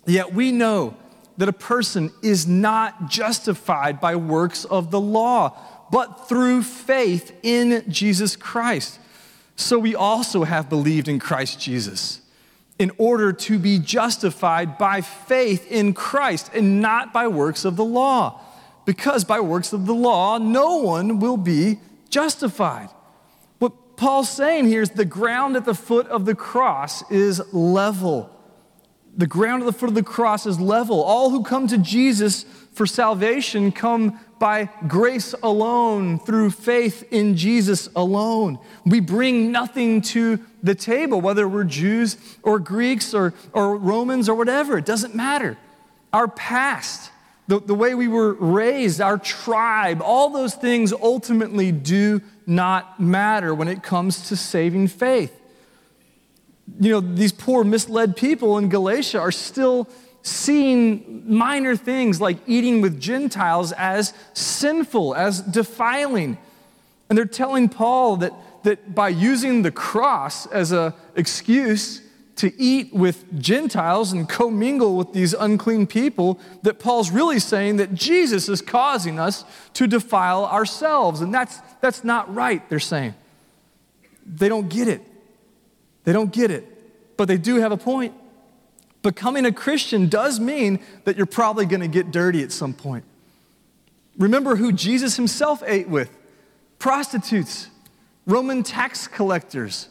Yet 0.05 0.31
we 0.31 0.51
know 0.51 0.95
that 1.37 1.49
a 1.49 1.53
person 1.53 2.11
is 2.21 2.45
not 2.45 3.09
justified 3.09 3.99
by 3.99 4.15
works 4.15 4.63
of 4.65 4.91
the 4.91 5.01
law, 5.01 5.57
but 5.91 6.29
through 6.29 6.61
faith 6.61 7.33
in 7.41 7.83
Jesus 7.89 8.35
Christ. 8.35 8.99
So 9.55 9.79
we 9.79 9.95
also 9.95 10.43
have 10.43 10.69
believed 10.69 11.07
in 11.07 11.17
Christ 11.17 11.59
Jesus 11.59 12.21
in 12.77 12.91
order 12.97 13.31
to 13.31 13.57
be 13.57 13.79
justified 13.79 14.77
by 14.77 15.01
faith 15.01 15.71
in 15.71 15.93
Christ 15.93 16.51
and 16.53 16.81
not 16.81 17.13
by 17.13 17.27
works 17.27 17.63
of 17.65 17.75
the 17.75 17.85
law. 17.85 18.41
Because 18.85 19.23
by 19.23 19.39
works 19.39 19.73
of 19.73 19.85
the 19.85 19.93
law, 19.93 20.37
no 20.37 20.77
one 20.77 21.19
will 21.19 21.37
be 21.37 21.79
justified. 22.09 22.89
What 23.59 23.97
Paul's 23.97 24.29
saying 24.29 24.67
here 24.67 24.81
is 24.81 24.91
the 24.91 25.05
ground 25.05 25.55
at 25.55 25.65
the 25.65 25.73
foot 25.73 26.07
of 26.07 26.25
the 26.25 26.35
cross 26.35 27.09
is 27.09 27.41
level. 27.53 28.29
The 29.17 29.27
ground 29.27 29.63
at 29.63 29.65
the 29.65 29.73
foot 29.73 29.89
of 29.89 29.95
the 29.95 30.03
cross 30.03 30.45
is 30.45 30.59
level. 30.59 31.01
All 31.01 31.29
who 31.29 31.43
come 31.43 31.67
to 31.67 31.77
Jesus 31.77 32.45
for 32.75 32.85
salvation 32.85 33.71
come 33.71 34.19
by 34.37 34.69
grace 34.87 35.33
alone, 35.41 36.19
through 36.19 36.51
faith 36.51 37.07
in 37.09 37.37
Jesus 37.37 37.87
alone. 37.95 38.59
We 38.85 38.99
bring 38.99 39.49
nothing 39.49 40.01
to 40.01 40.41
the 40.61 40.75
table, 40.75 41.21
whether 41.21 41.47
we're 41.47 41.63
Jews 41.63 42.17
or 42.43 42.59
Greeks 42.59 43.13
or, 43.13 43.33
or 43.53 43.77
Romans 43.77 44.27
or 44.27 44.35
whatever, 44.35 44.77
it 44.77 44.85
doesn't 44.85 45.15
matter. 45.15 45.57
Our 46.11 46.27
past, 46.27 47.11
the, 47.47 47.61
the 47.61 47.73
way 47.73 47.95
we 47.95 48.09
were 48.09 48.33
raised, 48.33 48.99
our 48.99 49.17
tribe, 49.17 50.01
all 50.01 50.29
those 50.29 50.53
things 50.53 50.91
ultimately 50.91 51.71
do 51.71 52.21
not 52.45 52.99
matter 52.99 53.55
when 53.55 53.69
it 53.69 53.83
comes 53.83 54.27
to 54.27 54.35
saving 54.35 54.89
faith. 54.89 55.33
You 56.79 56.91
know, 56.91 56.99
these 56.99 57.31
poor, 57.31 57.63
misled 57.63 58.17
people 58.17 58.57
in 58.57 58.67
Galatia 58.67 59.19
are 59.19 59.31
still 59.31 59.87
seeing 60.25 61.23
minor 61.27 61.75
things 61.75 62.19
like 62.19 62.37
eating 62.47 62.81
with 62.81 62.99
Gentiles 62.99 63.71
as 63.73 64.11
sinful, 64.33 65.13
as 65.13 65.41
defiling. 65.41 66.39
And 67.07 67.17
they're 67.17 67.25
telling 67.25 67.69
Paul 67.69 68.17
that, 68.17 68.33
that 68.63 68.95
by 68.95 69.09
using 69.09 69.61
the 69.61 69.69
cross 69.69 70.47
as 70.47 70.71
an 70.71 70.93
excuse 71.15 72.01
to 72.37 72.51
eat 72.59 72.91
with 72.91 73.39
Gentiles 73.39 74.13
and 74.13 74.27
commingle 74.27 74.97
with 74.97 75.13
these 75.13 75.35
unclean 75.35 75.85
people, 75.85 76.39
that 76.63 76.79
Paul's 76.79 77.11
really 77.11 77.37
saying 77.39 77.75
that 77.77 77.93
Jesus 77.93 78.49
is 78.49 78.63
causing 78.63 79.19
us 79.19 79.45
to 79.73 79.85
defile 79.85 80.45
ourselves. 80.45 81.21
And 81.21 81.31
that's, 81.31 81.59
that's 81.81 82.03
not 82.03 82.33
right, 82.33 82.67
they're 82.67 82.79
saying. 82.79 83.13
They 84.25 84.49
don't 84.49 84.69
get 84.69 84.87
it. 84.87 85.03
They 86.03 86.13
don't 86.13 86.33
get 86.33 86.49
it. 86.49 86.65
But 87.15 87.27
they 87.27 87.37
do 87.37 87.57
have 87.57 87.71
a 87.71 87.77
point. 87.77 88.15
Becoming 89.05 89.45
a 89.45 89.51
Christian 89.51 90.09
does 90.09 90.39
mean 90.39 90.79
that 91.03 91.15
you're 91.15 91.27
probably 91.27 91.67
going 91.67 91.81
to 91.81 91.87
get 91.87 92.09
dirty 92.09 92.41
at 92.41 92.51
some 92.51 92.73
point. 92.73 93.03
Remember 94.17 94.55
who 94.55 94.71
Jesus 94.71 95.15
himself 95.15 95.61
ate 95.67 95.87
with 95.87 96.09
prostitutes, 96.79 97.67
Roman 98.25 98.63
tax 98.63 99.07
collectors, 99.07 99.89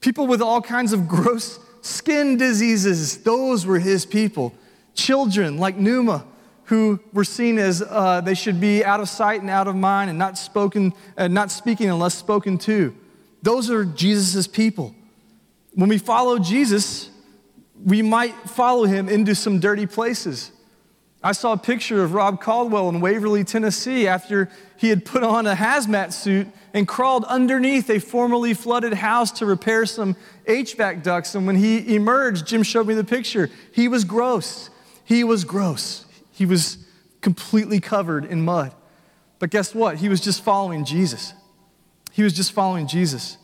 people 0.00 0.26
with 0.26 0.40
all 0.40 0.62
kinds 0.62 0.94
of 0.94 1.06
gross 1.06 1.60
skin 1.82 2.38
diseases. 2.38 3.18
Those 3.18 3.66
were 3.66 3.78
his 3.78 4.06
people. 4.06 4.54
Children 4.94 5.58
like 5.58 5.76
Numa, 5.76 6.24
who 6.64 6.98
were 7.12 7.24
seen 7.24 7.58
as 7.58 7.82
uh, 7.82 8.22
they 8.22 8.32
should 8.32 8.58
be 8.58 8.82
out 8.82 9.00
of 9.00 9.10
sight 9.10 9.42
and 9.42 9.50
out 9.50 9.68
of 9.68 9.76
mind 9.76 10.08
and 10.08 10.18
not 10.18 10.38
spoken, 10.38 10.94
uh, 11.18 11.28
not 11.28 11.50
speaking 11.50 11.90
unless 11.90 12.14
spoken 12.14 12.56
to. 12.56 12.96
Those 13.42 13.68
are 13.68 13.84
Jesus' 13.84 14.46
people. 14.46 14.94
When 15.74 15.90
we 15.90 15.98
follow 15.98 16.38
Jesus, 16.38 17.10
we 17.84 18.02
might 18.02 18.34
follow 18.48 18.84
him 18.84 19.08
into 19.08 19.34
some 19.34 19.60
dirty 19.60 19.86
places. 19.86 20.52
I 21.22 21.32
saw 21.32 21.52
a 21.52 21.58
picture 21.58 22.02
of 22.04 22.14
Rob 22.14 22.40
Caldwell 22.40 22.88
in 22.88 23.00
Waverly, 23.00 23.42
Tennessee, 23.42 24.06
after 24.06 24.48
he 24.76 24.90
had 24.90 25.04
put 25.04 25.24
on 25.24 25.46
a 25.46 25.54
hazmat 25.54 26.12
suit 26.12 26.46
and 26.72 26.86
crawled 26.86 27.24
underneath 27.24 27.90
a 27.90 27.98
formerly 27.98 28.54
flooded 28.54 28.94
house 28.94 29.32
to 29.32 29.46
repair 29.46 29.86
some 29.86 30.14
HVAC 30.46 31.02
ducts. 31.02 31.34
And 31.34 31.46
when 31.46 31.56
he 31.56 31.96
emerged, 31.96 32.46
Jim 32.46 32.62
showed 32.62 32.86
me 32.86 32.94
the 32.94 33.02
picture. 33.04 33.50
He 33.72 33.88
was 33.88 34.04
gross. 34.04 34.70
He 35.04 35.24
was 35.24 35.44
gross. 35.44 36.04
He 36.30 36.46
was 36.46 36.78
completely 37.22 37.80
covered 37.80 38.24
in 38.24 38.44
mud. 38.44 38.74
But 39.38 39.50
guess 39.50 39.74
what? 39.74 39.96
He 39.96 40.08
was 40.08 40.20
just 40.20 40.44
following 40.44 40.84
Jesus. 40.84 41.32
He 42.12 42.22
was 42.22 42.32
just 42.32 42.52
following 42.52 42.86
Jesus. 42.86 43.36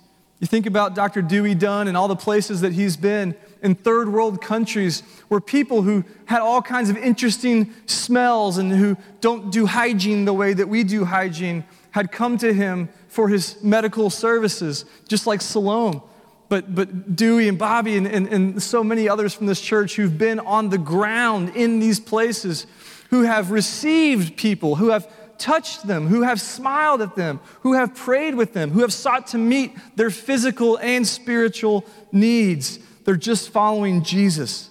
You 0.42 0.48
think 0.48 0.66
about 0.66 0.96
Dr. 0.96 1.22
Dewey 1.22 1.54
Dunn 1.54 1.86
and 1.86 1.96
all 1.96 2.08
the 2.08 2.16
places 2.16 2.62
that 2.62 2.72
he's 2.72 2.96
been 2.96 3.36
in 3.62 3.76
third 3.76 4.08
world 4.08 4.42
countries 4.42 5.04
where 5.28 5.40
people 5.40 5.82
who 5.82 6.02
had 6.24 6.40
all 6.40 6.60
kinds 6.60 6.90
of 6.90 6.96
interesting 6.96 7.72
smells 7.86 8.58
and 8.58 8.72
who 8.72 8.96
don't 9.20 9.52
do 9.52 9.66
hygiene 9.66 10.24
the 10.24 10.32
way 10.32 10.52
that 10.52 10.68
we 10.68 10.82
do 10.82 11.04
hygiene 11.04 11.62
had 11.92 12.10
come 12.10 12.38
to 12.38 12.52
him 12.52 12.88
for 13.06 13.28
his 13.28 13.62
medical 13.62 14.10
services, 14.10 14.84
just 15.06 15.28
like 15.28 15.40
Siloam. 15.40 16.02
But, 16.48 16.74
but 16.74 17.14
Dewey 17.14 17.46
and 17.46 17.56
Bobby 17.56 17.96
and, 17.96 18.08
and, 18.08 18.26
and 18.26 18.60
so 18.60 18.82
many 18.82 19.08
others 19.08 19.32
from 19.32 19.46
this 19.46 19.60
church 19.60 19.94
who've 19.94 20.18
been 20.18 20.40
on 20.40 20.70
the 20.70 20.78
ground 20.78 21.54
in 21.54 21.78
these 21.78 22.00
places, 22.00 22.66
who 23.10 23.22
have 23.22 23.52
received 23.52 24.36
people, 24.36 24.74
who 24.74 24.88
have 24.88 25.08
touched 25.42 25.88
them, 25.88 26.06
who 26.06 26.22
have 26.22 26.40
smiled 26.40 27.02
at 27.02 27.16
them, 27.16 27.40
who 27.62 27.72
have 27.72 27.94
prayed 27.94 28.36
with 28.36 28.52
them, 28.52 28.70
who 28.70 28.80
have 28.80 28.92
sought 28.92 29.26
to 29.26 29.38
meet 29.38 29.76
their 29.96 30.08
physical 30.08 30.78
and 30.78 31.06
spiritual 31.06 31.84
needs. 32.12 32.78
They're 33.04 33.16
just 33.16 33.50
following 33.50 34.04
Jesus. 34.04 34.70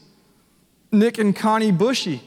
Nick 0.91 1.17
and 1.17 1.35
Connie 1.35 1.73
Bushy 1.73 2.21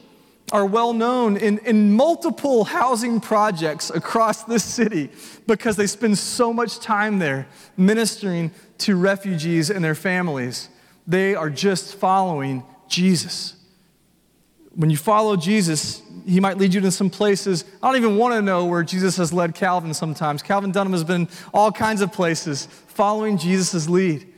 are 0.51 0.65
well 0.65 0.93
known 0.93 1.37
in, 1.37 1.57
in 1.59 1.91
multiple 1.93 2.65
housing 2.65 3.19
projects 3.19 3.89
across 3.89 4.43
this 4.43 4.63
city 4.63 5.09
because 5.47 5.75
they 5.75 5.87
spend 5.87 6.15
so 6.15 6.53
much 6.53 6.79
time 6.79 7.17
there 7.17 7.47
ministering 7.75 8.51
to 8.77 8.95
refugees 8.95 9.71
and 9.71 9.83
their 9.83 9.95
families. 9.95 10.69
They 11.07 11.33
are 11.33 11.49
just 11.49 11.95
following 11.95 12.63
Jesus. 12.87 13.54
When 14.75 14.89
you 14.89 14.97
follow 14.97 15.35
Jesus, 15.35 16.01
he 16.25 16.39
might 16.39 16.57
lead 16.57 16.73
you 16.73 16.81
to 16.81 16.91
some 16.91 17.09
places. 17.09 17.65
I 17.81 17.87
don't 17.87 17.97
even 17.97 18.17
want 18.17 18.33
to 18.33 18.41
know 18.41 18.65
where 18.65 18.83
Jesus 18.83 19.17
has 19.17 19.31
led 19.31 19.55
Calvin 19.55 19.93
sometimes. 19.93 20.41
Calvin 20.41 20.71
Dunham 20.71 20.93
has 20.93 21.03
been 21.03 21.29
all 21.53 21.71
kinds 21.71 22.01
of 22.01 22.11
places 22.11 22.65
following 22.87 23.37
Jesus' 23.37 23.87
lead 23.87 24.31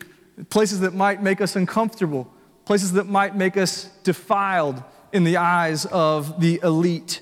places 0.50 0.82
that 0.82 0.94
might 0.94 1.22
make 1.22 1.42
us 1.42 1.56
uncomfortable, 1.56 2.32
places 2.66 2.94
that 2.94 3.08
might 3.08 3.36
make 3.36 3.58
us 3.58 3.86
defiled 4.04 4.84
in 5.12 5.24
the 5.24 5.38
eyes 5.38 5.86
of 5.86 6.40
the 6.40 6.60
elite. 6.64 7.22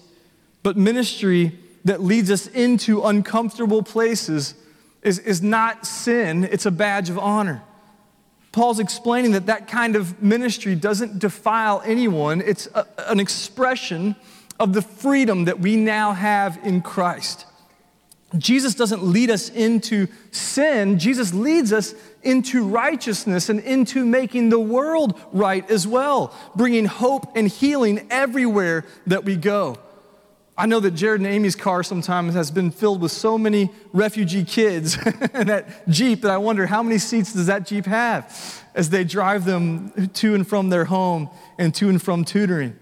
But 0.64 0.76
ministry 0.76 1.58
that 1.86 2.02
leads 2.02 2.30
us 2.32 2.48
into 2.48 3.04
uncomfortable 3.04 3.84
places 3.84 4.56
is, 5.02 5.20
is 5.20 5.42
not 5.42 5.86
sin, 5.86 6.44
it's 6.46 6.66
a 6.66 6.72
badge 6.72 7.10
of 7.10 7.20
honor. 7.20 7.62
Paul's 8.56 8.80
explaining 8.80 9.32
that 9.32 9.48
that 9.48 9.68
kind 9.68 9.98
of 9.98 10.24
ministry 10.24 10.76
doesn't 10.76 11.20
defile 11.20 11.82
anyone, 11.84 12.40
it's 12.40 12.68
a, 12.74 12.88
an 13.00 13.20
expression 13.20 14.16
of 14.62 14.72
the 14.72 14.82
freedom 14.82 15.44
that 15.44 15.60
we 15.60 15.76
now 15.76 16.14
have 16.14 16.58
in 16.64 16.82
Christ. 16.82 17.46
Jesus 18.38 18.74
doesn't 18.74 19.04
lead 19.04 19.30
us 19.30 19.50
into 19.50 20.08
sin, 20.32 21.00
Jesus 21.00 21.34
leads 21.34 21.74
us 21.74 21.96
into 22.24 22.66
righteousness 22.66 23.50
and 23.50 23.60
into 23.60 24.06
making 24.06 24.52
the 24.52 24.60
world 24.60 25.20
right 25.34 25.70
as 25.70 25.86
well, 25.86 26.34
bringing 26.56 26.86
hope 26.86 27.36
and 27.36 27.50
healing 27.50 28.08
everywhere 28.10 28.86
that 29.06 29.26
we 29.26 29.36
go. 29.36 29.78
I 30.58 30.68
know 30.68 30.80
that 30.80 30.92
Jared 30.92 31.20
and 31.20 31.30
Amy's 31.30 31.56
car 31.56 31.84
sometimes 31.84 32.34
has 32.34 32.50
been 32.50 32.72
filled 32.72 33.02
with 33.02 33.12
so 33.12 33.38
many 33.38 33.72
refugee 33.92 34.46
kids 34.46 34.98
and 35.34 35.50
that 35.50 35.88
Jeep 35.90 36.22
that 36.22 36.32
I 36.32 36.38
wonder 36.38 36.66
how 36.66 36.82
many 36.82 36.98
seats 36.98 37.34
does 37.34 37.48
that 37.48 37.68
Jeep 37.68 37.86
have 37.86 38.64
as 38.74 38.90
they 38.90 39.04
drive 39.04 39.44
them 39.44 40.10
to 40.14 40.34
and 40.34 40.48
from 40.48 40.70
their 40.70 40.86
home 40.86 41.30
and 41.58 41.76
to 41.76 41.90
and 41.90 42.02
from 42.02 42.24
tutoring. 42.24 42.78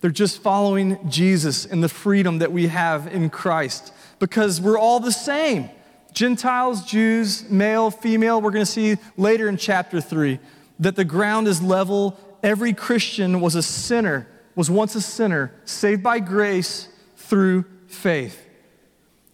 They're 0.00 0.10
just 0.12 0.40
following 0.40 0.98
Jesus 1.10 1.66
and 1.66 1.82
the 1.82 1.88
freedom 1.88 2.38
that 2.38 2.52
we 2.52 2.68
have 2.68 3.08
in 3.08 3.28
Christ 3.28 3.92
because 4.20 4.60
we're 4.60 4.78
all 4.78 5.00
the 5.00 5.10
same. 5.10 5.68
Gentiles, 6.12 6.84
Jews, 6.84 7.50
male, 7.50 7.90
female, 7.90 8.40
we're 8.40 8.52
going 8.52 8.64
to 8.64 8.70
see 8.70 8.98
later 9.16 9.48
in 9.48 9.56
chapter 9.56 10.00
3 10.00 10.38
that 10.78 10.94
the 10.94 11.04
ground 11.04 11.48
is 11.48 11.60
level. 11.60 12.18
Every 12.42 12.72
Christian 12.72 13.40
was 13.40 13.56
a 13.56 13.62
sinner, 13.62 14.28
was 14.54 14.70
once 14.70 14.94
a 14.94 15.00
sinner, 15.00 15.52
saved 15.64 16.04
by 16.04 16.20
grace 16.20 16.88
through 17.28 17.64
faith. 17.86 18.42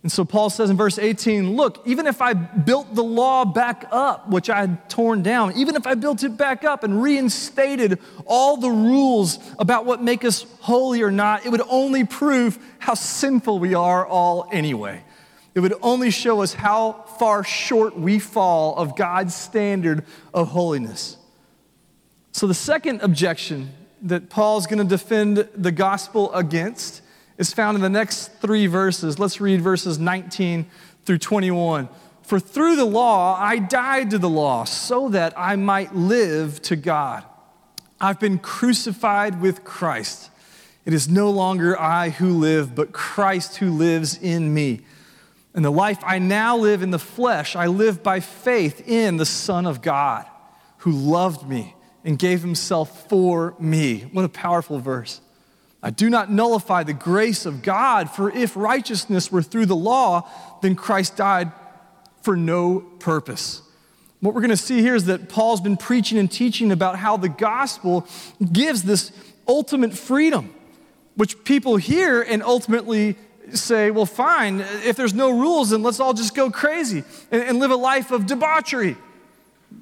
And 0.02 0.10
so 0.10 0.24
Paul 0.24 0.50
says 0.50 0.68
in 0.68 0.76
verse 0.76 0.98
18, 0.98 1.54
Look, 1.54 1.80
even 1.86 2.06
if 2.08 2.20
I 2.20 2.32
built 2.32 2.92
the 2.94 3.04
law 3.04 3.44
back 3.44 3.86
up, 3.92 4.28
which 4.28 4.50
I 4.50 4.60
had 4.60 4.90
torn 4.90 5.22
down, 5.22 5.52
even 5.56 5.76
if 5.76 5.86
I 5.86 5.94
built 5.94 6.24
it 6.24 6.36
back 6.36 6.64
up 6.64 6.82
and 6.82 7.00
reinstated 7.00 8.00
all 8.26 8.56
the 8.56 8.70
rules 8.70 9.38
about 9.60 9.86
what 9.86 10.02
make 10.02 10.24
us 10.24 10.44
holy 10.60 11.02
or 11.02 11.12
not, 11.12 11.46
it 11.46 11.50
would 11.50 11.62
only 11.68 12.04
prove 12.04 12.58
how 12.80 12.94
sinful 12.94 13.60
we 13.60 13.74
are 13.74 14.04
all 14.04 14.48
anyway. 14.50 15.04
It 15.54 15.60
would 15.60 15.74
only 15.82 16.10
show 16.10 16.42
us 16.42 16.54
how 16.54 17.04
far 17.18 17.44
short 17.44 17.96
we 17.96 18.18
fall 18.18 18.74
of 18.76 18.96
God's 18.96 19.34
standard 19.34 20.04
of 20.34 20.48
holiness. 20.48 21.16
So, 22.32 22.46
the 22.46 22.54
second 22.54 23.02
objection 23.02 23.70
that 24.00 24.30
Paul's 24.30 24.66
going 24.66 24.78
to 24.78 24.84
defend 24.84 25.48
the 25.54 25.70
gospel 25.70 26.32
against 26.32 27.02
is 27.38 27.52
found 27.52 27.76
in 27.76 27.82
the 27.82 27.88
next 27.88 28.28
three 28.40 28.66
verses. 28.66 29.18
Let's 29.18 29.40
read 29.40 29.60
verses 29.60 29.98
19 29.98 30.66
through 31.04 31.18
21. 31.18 31.88
For 32.22 32.38
through 32.38 32.76
the 32.76 32.84
law 32.84 33.36
I 33.38 33.58
died 33.58 34.10
to 34.10 34.18
the 34.18 34.28
law 34.28 34.64
so 34.64 35.08
that 35.10 35.34
I 35.36 35.56
might 35.56 35.94
live 35.94 36.62
to 36.62 36.76
God. 36.76 37.24
I've 38.00 38.20
been 38.20 38.38
crucified 38.38 39.40
with 39.40 39.64
Christ. 39.64 40.30
It 40.84 40.92
is 40.92 41.08
no 41.08 41.30
longer 41.30 41.78
I 41.80 42.10
who 42.10 42.30
live, 42.30 42.74
but 42.74 42.92
Christ 42.92 43.58
who 43.58 43.70
lives 43.70 44.18
in 44.20 44.52
me. 44.52 44.80
And 45.54 45.64
the 45.64 45.70
life 45.70 45.98
I 46.02 46.18
now 46.18 46.56
live 46.56 46.82
in 46.82 46.90
the 46.90 46.98
flesh, 46.98 47.54
I 47.54 47.66
live 47.66 48.02
by 48.02 48.20
faith 48.20 48.86
in 48.88 49.18
the 49.18 49.26
Son 49.26 49.66
of 49.66 49.82
God 49.82 50.26
who 50.78 50.90
loved 50.90 51.48
me 51.48 51.76
and 52.04 52.18
gave 52.18 52.40
himself 52.40 53.08
for 53.08 53.54
me. 53.60 54.08
What 54.12 54.24
a 54.24 54.28
powerful 54.28 54.80
verse. 54.80 55.20
I 55.82 55.90
do 55.90 56.08
not 56.08 56.30
nullify 56.30 56.84
the 56.84 56.92
grace 56.92 57.44
of 57.44 57.62
God, 57.62 58.08
for 58.08 58.30
if 58.30 58.56
righteousness 58.56 59.32
were 59.32 59.42
through 59.42 59.66
the 59.66 59.76
law, 59.76 60.28
then 60.62 60.76
Christ 60.76 61.16
died 61.16 61.50
for 62.22 62.36
no 62.36 62.80
purpose. 62.80 63.62
What 64.20 64.34
we're 64.34 64.42
going 64.42 64.50
to 64.50 64.56
see 64.56 64.80
here 64.80 64.94
is 64.94 65.06
that 65.06 65.28
Paul's 65.28 65.60
been 65.60 65.76
preaching 65.76 66.18
and 66.18 66.30
teaching 66.30 66.70
about 66.70 66.96
how 66.96 67.16
the 67.16 67.28
gospel 67.28 68.06
gives 68.52 68.84
this 68.84 69.10
ultimate 69.48 69.92
freedom, 69.92 70.54
which 71.16 71.42
people 71.42 71.76
hear 71.76 72.22
and 72.22 72.44
ultimately 72.44 73.16
say, 73.52 73.90
well, 73.90 74.06
fine, 74.06 74.60
if 74.84 74.94
there's 74.94 75.14
no 75.14 75.30
rules, 75.30 75.70
then 75.70 75.82
let's 75.82 75.98
all 75.98 76.14
just 76.14 76.36
go 76.36 76.48
crazy 76.48 77.02
and, 77.32 77.42
and 77.42 77.58
live 77.58 77.72
a 77.72 77.76
life 77.76 78.12
of 78.12 78.26
debauchery. 78.26 78.96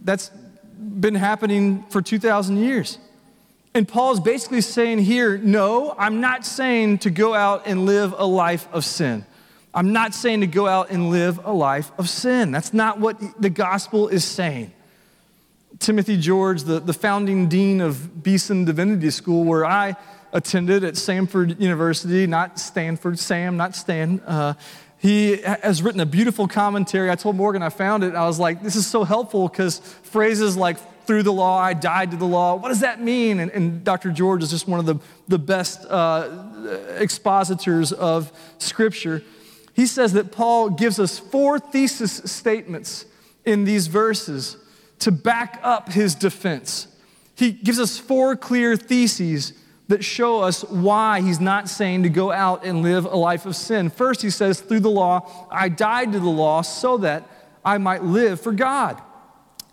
That's 0.02 0.30
been 0.78 1.14
happening 1.14 1.84
for 1.90 2.00
2,000 2.00 2.56
years. 2.56 2.96
And 3.72 3.86
Paul 3.86 4.12
is 4.12 4.20
basically 4.20 4.62
saying 4.62 4.98
here, 4.98 5.38
no, 5.38 5.94
I'm 5.96 6.20
not 6.20 6.44
saying 6.44 6.98
to 6.98 7.10
go 7.10 7.34
out 7.34 7.66
and 7.66 7.86
live 7.86 8.14
a 8.18 8.26
life 8.26 8.66
of 8.72 8.84
sin. 8.84 9.24
I'm 9.72 9.92
not 9.92 10.14
saying 10.14 10.40
to 10.40 10.48
go 10.48 10.66
out 10.66 10.90
and 10.90 11.10
live 11.10 11.44
a 11.44 11.52
life 11.52 11.92
of 11.96 12.08
sin. 12.08 12.50
That's 12.50 12.74
not 12.74 12.98
what 12.98 13.20
the 13.40 13.50
gospel 13.50 14.08
is 14.08 14.24
saying. 14.24 14.72
Timothy 15.78 16.16
George, 16.16 16.64
the, 16.64 16.80
the 16.80 16.92
founding 16.92 17.48
dean 17.48 17.80
of 17.80 18.22
Beeson 18.24 18.64
Divinity 18.64 19.10
School, 19.10 19.44
where 19.44 19.64
I 19.64 19.94
attended 20.32 20.82
at 20.82 20.94
Samford 20.94 21.60
University, 21.60 22.26
not 22.26 22.58
Stanford, 22.58 23.18
Sam, 23.18 23.56
not 23.56 23.76
Stan. 23.76 24.20
Uh, 24.26 24.54
he 24.98 25.38
has 25.38 25.82
written 25.82 26.00
a 26.00 26.06
beautiful 26.06 26.46
commentary. 26.46 27.10
I 27.10 27.14
told 27.14 27.36
Morgan 27.36 27.62
I 27.62 27.70
found 27.70 28.04
it. 28.04 28.14
I 28.14 28.26
was 28.26 28.38
like, 28.38 28.62
this 28.62 28.76
is 28.76 28.86
so 28.86 29.04
helpful 29.04 29.48
because 29.48 29.78
phrases 29.78 30.56
like 30.56 30.76
through 31.10 31.24
the 31.24 31.32
law, 31.32 31.58
I 31.58 31.74
died 31.74 32.12
to 32.12 32.16
the 32.16 32.24
law, 32.24 32.54
what 32.54 32.68
does 32.68 32.78
that 32.82 33.00
mean? 33.00 33.40
And, 33.40 33.50
and 33.50 33.82
Dr. 33.82 34.12
George 34.12 34.44
is 34.44 34.50
just 34.50 34.68
one 34.68 34.78
of 34.78 34.86
the, 34.86 34.94
the 35.26 35.40
best 35.40 35.84
uh, 35.90 36.86
expositors 36.98 37.90
of 37.90 38.30
Scripture. 38.58 39.20
He 39.74 39.86
says 39.86 40.12
that 40.12 40.30
Paul 40.30 40.70
gives 40.70 41.00
us 41.00 41.18
four 41.18 41.58
thesis 41.58 42.22
statements 42.26 43.06
in 43.44 43.64
these 43.64 43.88
verses 43.88 44.56
to 45.00 45.10
back 45.10 45.58
up 45.64 45.90
his 45.90 46.14
defense. 46.14 46.86
He 47.34 47.50
gives 47.50 47.80
us 47.80 47.98
four 47.98 48.36
clear 48.36 48.76
theses 48.76 49.52
that 49.88 50.04
show 50.04 50.42
us 50.42 50.62
why 50.62 51.22
he's 51.22 51.40
not 51.40 51.68
saying 51.68 52.04
to 52.04 52.08
go 52.08 52.30
out 52.30 52.64
and 52.64 52.82
live 52.82 53.04
a 53.04 53.16
life 53.16 53.46
of 53.46 53.56
sin. 53.56 53.90
First, 53.90 54.22
he 54.22 54.30
says, 54.30 54.60
through 54.60 54.78
the 54.78 54.90
law, 54.90 55.48
I 55.50 55.70
died 55.70 56.12
to 56.12 56.20
the 56.20 56.30
law 56.30 56.62
so 56.62 56.98
that 56.98 57.28
I 57.64 57.78
might 57.78 58.04
live 58.04 58.40
for 58.40 58.52
God. 58.52 59.02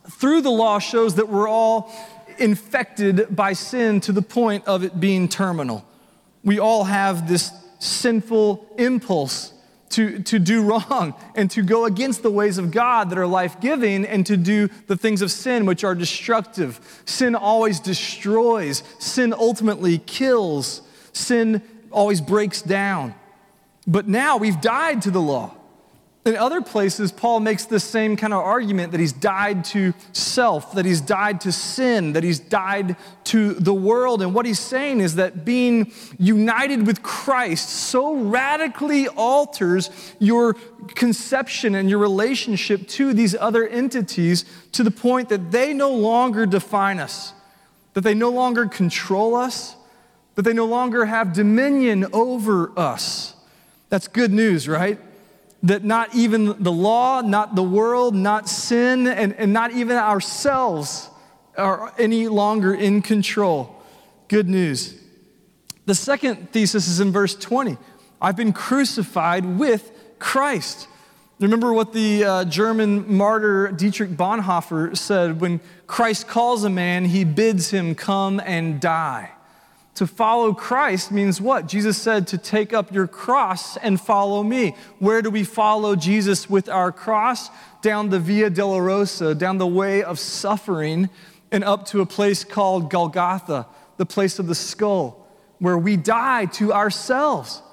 Through 0.09 0.41
the 0.41 0.51
law 0.51 0.79
shows 0.79 1.15
that 1.15 1.29
we're 1.29 1.49
all 1.49 1.91
infected 2.37 3.35
by 3.35 3.53
sin 3.53 3.99
to 4.01 4.11
the 4.11 4.21
point 4.21 4.65
of 4.67 4.83
it 4.83 4.99
being 4.99 5.27
terminal. 5.27 5.85
We 6.43 6.59
all 6.59 6.85
have 6.85 7.27
this 7.27 7.51
sinful 7.79 8.75
impulse 8.77 9.53
to, 9.89 10.19
to 10.19 10.39
do 10.39 10.63
wrong 10.69 11.13
and 11.35 11.49
to 11.51 11.61
go 11.61 11.85
against 11.85 12.23
the 12.23 12.31
ways 12.31 12.57
of 12.57 12.71
God 12.71 13.09
that 13.09 13.17
are 13.17 13.27
life 13.27 13.59
giving 13.59 14.05
and 14.05 14.25
to 14.27 14.37
do 14.37 14.69
the 14.87 14.95
things 14.95 15.21
of 15.21 15.31
sin 15.31 15.65
which 15.65 15.83
are 15.83 15.95
destructive. 15.95 16.79
Sin 17.05 17.35
always 17.35 17.79
destroys, 17.79 18.83
sin 18.99 19.33
ultimately 19.33 19.97
kills, 19.99 20.81
sin 21.13 21.61
always 21.91 22.21
breaks 22.21 22.61
down. 22.61 23.15
But 23.85 24.07
now 24.07 24.37
we've 24.37 24.59
died 24.59 25.01
to 25.03 25.11
the 25.11 25.21
law. 25.21 25.56
In 26.27 26.35
other 26.35 26.61
places, 26.61 27.13
Paul 27.13 27.39
makes 27.39 27.65
the 27.65 27.79
same 27.79 28.17
kind 28.17 28.33
of 28.33 28.43
argument 28.43 28.91
that 28.91 28.99
he's 28.99 29.13
died 29.13 29.63
to 29.65 29.93
self, 30.11 30.73
that 30.73 30.83
he's 30.83 30.99
died 30.99 31.39
to 31.41 31.53
sin, 31.53 32.11
that 32.13 32.23
he's 32.23 32.39
died 32.39 32.97
to 33.25 33.53
the 33.53 33.73
world. 33.73 34.21
And 34.21 34.35
what 34.35 34.45
he's 34.45 34.59
saying 34.59 34.99
is 34.99 35.15
that 35.15 35.45
being 35.45 35.93
united 36.19 36.85
with 36.85 37.01
Christ 37.01 37.69
so 37.69 38.13
radically 38.15 39.07
alters 39.07 39.89
your 40.19 40.55
conception 40.95 41.75
and 41.75 41.89
your 41.89 41.99
relationship 41.99 42.89
to 42.89 43.13
these 43.13 43.33
other 43.33 43.65
entities 43.65 44.43
to 44.73 44.83
the 44.83 44.91
point 44.91 45.29
that 45.29 45.51
they 45.51 45.73
no 45.73 45.91
longer 45.91 46.45
define 46.45 46.99
us, 46.99 47.31
that 47.93 48.01
they 48.01 48.13
no 48.13 48.31
longer 48.31 48.65
control 48.65 49.33
us, 49.33 49.77
that 50.35 50.41
they 50.41 50.53
no 50.53 50.65
longer 50.65 51.05
have 51.05 51.31
dominion 51.31 52.05
over 52.11 52.77
us. 52.77 53.33
That's 53.87 54.09
good 54.09 54.33
news, 54.33 54.67
right? 54.67 54.99
That 55.67 55.83
not 55.83 56.15
even 56.15 56.63
the 56.63 56.71
law, 56.71 57.19
not 57.21 57.55
the 57.55 57.63
world, 57.63 58.15
not 58.15 58.47
sin, 58.47 59.05
and, 59.05 59.33
and 59.33 59.51
not 59.51 59.71
even 59.71 59.97
ourselves 59.97 61.09
are 61.57 61.93
any 61.97 62.29
longer 62.29 62.73
in 62.73 63.01
control. 63.01 63.75
Good 64.29 64.47
news. 64.47 64.95
The 65.85 65.95
second 65.95 66.51
thesis 66.51 66.87
is 66.87 66.99
in 66.99 67.11
verse 67.11 67.35
20 67.35 67.77
I've 68.21 68.35
been 68.35 68.53
crucified 68.53 69.45
with 69.45 69.91
Christ. 70.19 70.87
Remember 71.39 71.71
what 71.71 71.93
the 71.93 72.23
uh, 72.23 72.45
German 72.45 73.15
martyr 73.15 73.71
Dietrich 73.71 74.11
Bonhoeffer 74.11 74.97
said 74.97 75.39
when 75.39 75.59
Christ 75.85 76.27
calls 76.27 76.63
a 76.63 76.69
man, 76.69 77.05
he 77.05 77.25
bids 77.25 77.69
him 77.69 77.93
come 77.93 78.41
and 78.43 78.79
die. 78.79 79.31
To 79.97 80.05
follow 80.05 80.53
Christ 80.53 81.11
means 81.11 81.41
what? 81.41 81.67
Jesus 81.67 81.99
said 81.99 82.27
to 82.27 82.37
take 82.37 82.71
up 82.71 82.93
your 82.93 83.07
cross 83.07 83.77
and 83.77 83.99
follow 83.99 84.43
me. 84.43 84.75
Where 84.99 85.23
do 85.23 85.31
we 85.31 85.43
follow 85.43 85.95
Jesus 85.95 86.47
with 86.47 86.69
our 86.69 86.91
cross? 86.91 87.49
Down 87.81 88.09
the 88.09 88.19
Via 88.19 88.51
Dolorosa, 88.51 89.35
down 89.35 89.57
the 89.57 89.65
way 89.65 90.03
of 90.03 90.19
suffering, 90.19 91.09
and 91.51 91.63
up 91.63 91.87
to 91.87 92.01
a 92.01 92.05
place 92.05 92.43
called 92.43 92.91
Golgotha, 92.91 93.65
the 93.97 94.05
place 94.05 94.37
of 94.37 94.45
the 94.45 94.53
skull, 94.53 95.27
where 95.57 95.79
we 95.79 95.97
die 95.97 96.45
to 96.45 96.73
ourselves. 96.73 97.63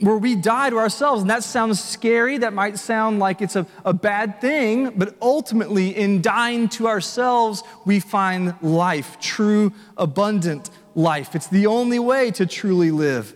Where 0.00 0.16
we 0.16 0.36
die 0.36 0.70
to 0.70 0.78
ourselves. 0.78 1.20
And 1.20 1.30
that 1.30 1.44
sounds 1.44 1.84
scary. 1.84 2.38
That 2.38 2.54
might 2.54 2.78
sound 2.78 3.18
like 3.18 3.42
it's 3.42 3.56
a, 3.56 3.66
a 3.84 3.92
bad 3.92 4.40
thing. 4.40 4.90
But 4.96 5.16
ultimately, 5.20 5.94
in 5.94 6.22
dying 6.22 6.68
to 6.70 6.88
ourselves, 6.88 7.62
we 7.84 8.00
find 8.00 8.54
life, 8.62 9.20
true, 9.20 9.72
abundant 9.98 10.70
life. 10.94 11.34
It's 11.34 11.46
the 11.46 11.66
only 11.66 11.98
way 11.98 12.30
to 12.32 12.46
truly 12.46 12.90
live. 12.90 13.34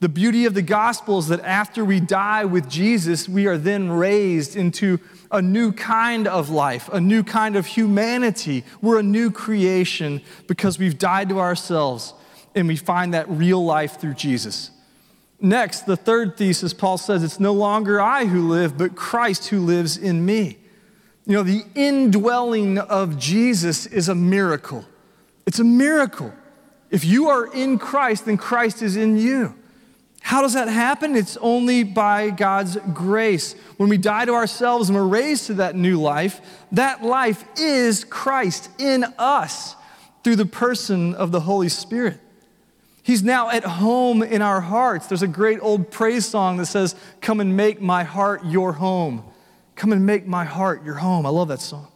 The 0.00 0.08
beauty 0.08 0.44
of 0.44 0.54
the 0.54 0.62
gospel 0.62 1.18
is 1.18 1.28
that 1.28 1.40
after 1.40 1.84
we 1.84 1.98
die 1.98 2.44
with 2.44 2.68
Jesus, 2.70 3.28
we 3.28 3.46
are 3.46 3.58
then 3.58 3.90
raised 3.90 4.54
into 4.54 5.00
a 5.30 5.42
new 5.42 5.72
kind 5.72 6.28
of 6.28 6.50
life, 6.50 6.88
a 6.92 7.00
new 7.00 7.24
kind 7.24 7.56
of 7.56 7.66
humanity. 7.66 8.64
We're 8.80 9.00
a 9.00 9.02
new 9.02 9.30
creation 9.32 10.22
because 10.46 10.78
we've 10.78 10.98
died 10.98 11.30
to 11.30 11.40
ourselves 11.40 12.14
and 12.54 12.68
we 12.68 12.76
find 12.76 13.12
that 13.14 13.28
real 13.28 13.64
life 13.64 14.00
through 14.00 14.14
Jesus. 14.14 14.70
Next, 15.40 15.82
the 15.82 15.96
third 15.96 16.36
thesis, 16.36 16.72
Paul 16.72 16.98
says, 16.98 17.22
it's 17.22 17.40
no 17.40 17.52
longer 17.52 18.00
I 18.00 18.24
who 18.26 18.48
live, 18.48 18.78
but 18.78 18.96
Christ 18.96 19.48
who 19.48 19.60
lives 19.60 19.96
in 19.96 20.24
me. 20.24 20.58
You 21.26 21.34
know, 21.34 21.42
the 21.42 21.64
indwelling 21.74 22.78
of 22.78 23.18
Jesus 23.18 23.84
is 23.86 24.08
a 24.08 24.14
miracle. 24.14 24.84
It's 25.46 25.58
a 25.58 25.64
miracle. 25.64 26.32
If 26.90 27.04
you 27.04 27.28
are 27.28 27.46
in 27.52 27.78
Christ, 27.78 28.26
then 28.26 28.36
Christ 28.36 28.82
is 28.82 28.96
in 28.96 29.16
you. 29.16 29.54
How 30.20 30.42
does 30.42 30.54
that 30.54 30.68
happen? 30.68 31.16
It's 31.16 31.36
only 31.38 31.84
by 31.84 32.30
God's 32.30 32.76
grace. 32.92 33.54
When 33.76 33.88
we 33.88 33.96
die 33.96 34.24
to 34.24 34.32
ourselves 34.32 34.88
and 34.88 34.96
we're 34.96 35.06
raised 35.06 35.46
to 35.46 35.54
that 35.54 35.74
new 35.74 36.00
life, 36.00 36.40
that 36.72 37.02
life 37.02 37.44
is 37.58 38.04
Christ 38.04 38.68
in 38.78 39.04
us 39.18 39.74
through 40.24 40.36
the 40.36 40.46
person 40.46 41.14
of 41.14 41.32
the 41.32 41.40
Holy 41.40 41.68
Spirit. 41.68 42.20
He's 43.02 43.22
now 43.22 43.48
at 43.48 43.64
home 43.64 44.22
in 44.22 44.42
our 44.42 44.60
hearts. 44.60 45.06
There's 45.06 45.22
a 45.22 45.28
great 45.28 45.60
old 45.62 45.90
praise 45.90 46.26
song 46.26 46.58
that 46.58 46.66
says, 46.66 46.94
Come 47.22 47.40
and 47.40 47.56
make 47.56 47.80
my 47.80 48.04
heart 48.04 48.44
your 48.44 48.74
home. 48.74 49.24
Come 49.76 49.92
and 49.92 50.04
make 50.04 50.26
my 50.26 50.44
heart 50.44 50.84
your 50.84 50.96
home. 50.96 51.24
I 51.24 51.30
love 51.30 51.48
that 51.48 51.60
song. 51.60 51.88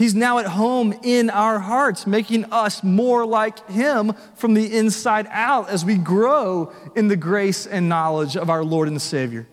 He's 0.00 0.14
now 0.14 0.38
at 0.38 0.46
home 0.46 0.94
in 1.02 1.28
our 1.28 1.58
hearts, 1.58 2.06
making 2.06 2.46
us 2.46 2.82
more 2.82 3.26
like 3.26 3.68
Him 3.68 4.14
from 4.34 4.54
the 4.54 4.74
inside 4.74 5.26
out 5.28 5.68
as 5.68 5.84
we 5.84 5.96
grow 5.96 6.72
in 6.96 7.08
the 7.08 7.16
grace 7.16 7.66
and 7.66 7.86
knowledge 7.86 8.34
of 8.34 8.48
our 8.48 8.64
Lord 8.64 8.88
and 8.88 9.02
Savior. 9.02 9.46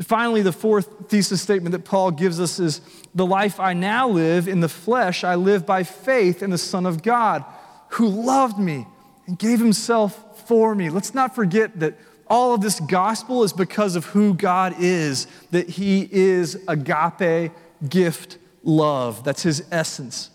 Finally, 0.00 0.40
the 0.40 0.50
fourth 0.50 1.10
thesis 1.10 1.42
statement 1.42 1.72
that 1.72 1.84
Paul 1.84 2.10
gives 2.10 2.40
us 2.40 2.58
is 2.58 2.80
the 3.14 3.26
life 3.26 3.60
I 3.60 3.74
now 3.74 4.08
live 4.08 4.48
in 4.48 4.60
the 4.60 4.68
flesh, 4.68 5.24
I 5.24 5.34
live 5.34 5.66
by 5.66 5.82
faith 5.82 6.42
in 6.42 6.48
the 6.48 6.56
Son 6.56 6.86
of 6.86 7.02
God 7.02 7.44
who 7.90 8.08
loved 8.08 8.58
me 8.58 8.86
and 9.26 9.38
gave 9.38 9.58
Himself 9.58 10.48
for 10.48 10.74
me. 10.74 10.88
Let's 10.88 11.12
not 11.12 11.34
forget 11.34 11.80
that 11.80 11.98
all 12.28 12.54
of 12.54 12.62
this 12.62 12.80
gospel 12.80 13.44
is 13.44 13.52
because 13.52 13.94
of 13.94 14.06
who 14.06 14.32
God 14.32 14.76
is, 14.78 15.26
that 15.50 15.68
He 15.68 16.08
is 16.10 16.58
agape 16.66 17.52
gift 17.86 18.38
love. 18.62 19.24
That's 19.24 19.42
his 19.42 19.64
essence. 19.70 20.30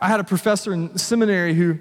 I 0.00 0.08
had 0.08 0.20
a 0.20 0.24
professor 0.24 0.72
in 0.72 0.96
seminary 0.98 1.54
who 1.54 1.78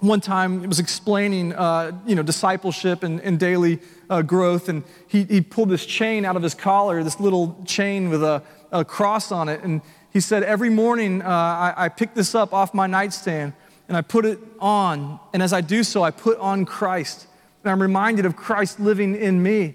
one 0.00 0.20
time 0.20 0.62
was 0.66 0.78
explaining 0.78 1.52
uh, 1.52 1.92
you 2.06 2.14
know, 2.14 2.22
discipleship 2.22 3.02
and, 3.02 3.20
and 3.20 3.38
daily 3.38 3.80
uh, 4.08 4.22
growth, 4.22 4.68
and 4.68 4.82
he, 5.06 5.24
he 5.24 5.40
pulled 5.42 5.68
this 5.68 5.84
chain 5.84 6.24
out 6.24 6.36
of 6.36 6.42
his 6.42 6.54
collar, 6.54 7.02
this 7.04 7.20
little 7.20 7.62
chain 7.66 8.08
with 8.08 8.24
a, 8.24 8.42
a 8.72 8.84
cross 8.84 9.30
on 9.30 9.48
it, 9.48 9.62
and 9.62 9.82
he 10.10 10.20
said, 10.20 10.42
Every 10.42 10.70
morning 10.70 11.22
uh, 11.22 11.28
I, 11.28 11.74
I 11.76 11.88
pick 11.88 12.14
this 12.14 12.34
up 12.34 12.52
off 12.52 12.74
my 12.74 12.86
nightstand 12.86 13.52
and 13.88 13.96
I 13.96 14.02
put 14.02 14.24
it 14.24 14.38
on, 14.60 15.18
and 15.32 15.42
as 15.42 15.52
I 15.52 15.60
do 15.60 15.82
so, 15.82 16.02
I 16.02 16.12
put 16.12 16.38
on 16.38 16.64
Christ. 16.64 17.26
And 17.62 17.70
I'm 17.70 17.82
reminded 17.82 18.24
of 18.24 18.36
Christ 18.36 18.78
living 18.78 19.16
in 19.16 19.42
me. 19.42 19.74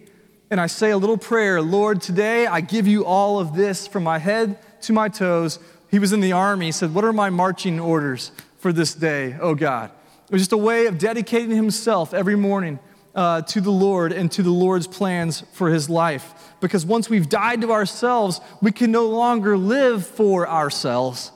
And 0.49 0.59
I 0.59 0.67
say 0.67 0.91
a 0.91 0.97
little 0.97 1.17
prayer 1.17 1.61
Lord, 1.61 2.01
today 2.01 2.47
I 2.47 2.61
give 2.61 2.87
you 2.87 3.05
all 3.05 3.39
of 3.39 3.55
this 3.55 3.87
from 3.87 4.03
my 4.03 4.17
head 4.17 4.57
to 4.81 4.93
my 4.93 5.09
toes. 5.09 5.59
He 5.91 5.99
was 5.99 6.13
in 6.13 6.19
the 6.19 6.31
army. 6.31 6.67
He 6.67 6.71
said, 6.71 6.93
What 6.93 7.05
are 7.05 7.13
my 7.13 7.29
marching 7.29 7.79
orders 7.79 8.31
for 8.57 8.73
this 8.73 8.93
day, 8.93 9.35
oh 9.39 9.55
God? 9.55 9.91
It 10.25 10.31
was 10.31 10.41
just 10.41 10.51
a 10.53 10.57
way 10.57 10.87
of 10.87 10.97
dedicating 10.97 11.55
himself 11.55 12.13
every 12.13 12.35
morning 12.35 12.79
uh, 13.13 13.41
to 13.43 13.61
the 13.61 13.71
Lord 13.71 14.11
and 14.11 14.31
to 14.33 14.43
the 14.43 14.51
Lord's 14.51 14.87
plans 14.87 15.43
for 15.53 15.69
his 15.69 15.89
life. 15.89 16.53
Because 16.59 16.85
once 16.85 17.09
we've 17.09 17.29
died 17.29 17.61
to 17.61 17.71
ourselves, 17.71 18.41
we 18.61 18.71
can 18.71 18.91
no 18.91 19.07
longer 19.07 19.57
live 19.57 20.05
for 20.05 20.47
ourselves. 20.49 21.31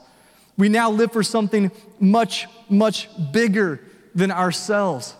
We 0.58 0.68
now 0.68 0.90
live 0.90 1.12
for 1.12 1.22
something 1.22 1.70
much, 1.98 2.46
much 2.68 3.08
bigger 3.32 3.80
than 4.14 4.30
ourselves. 4.30 5.14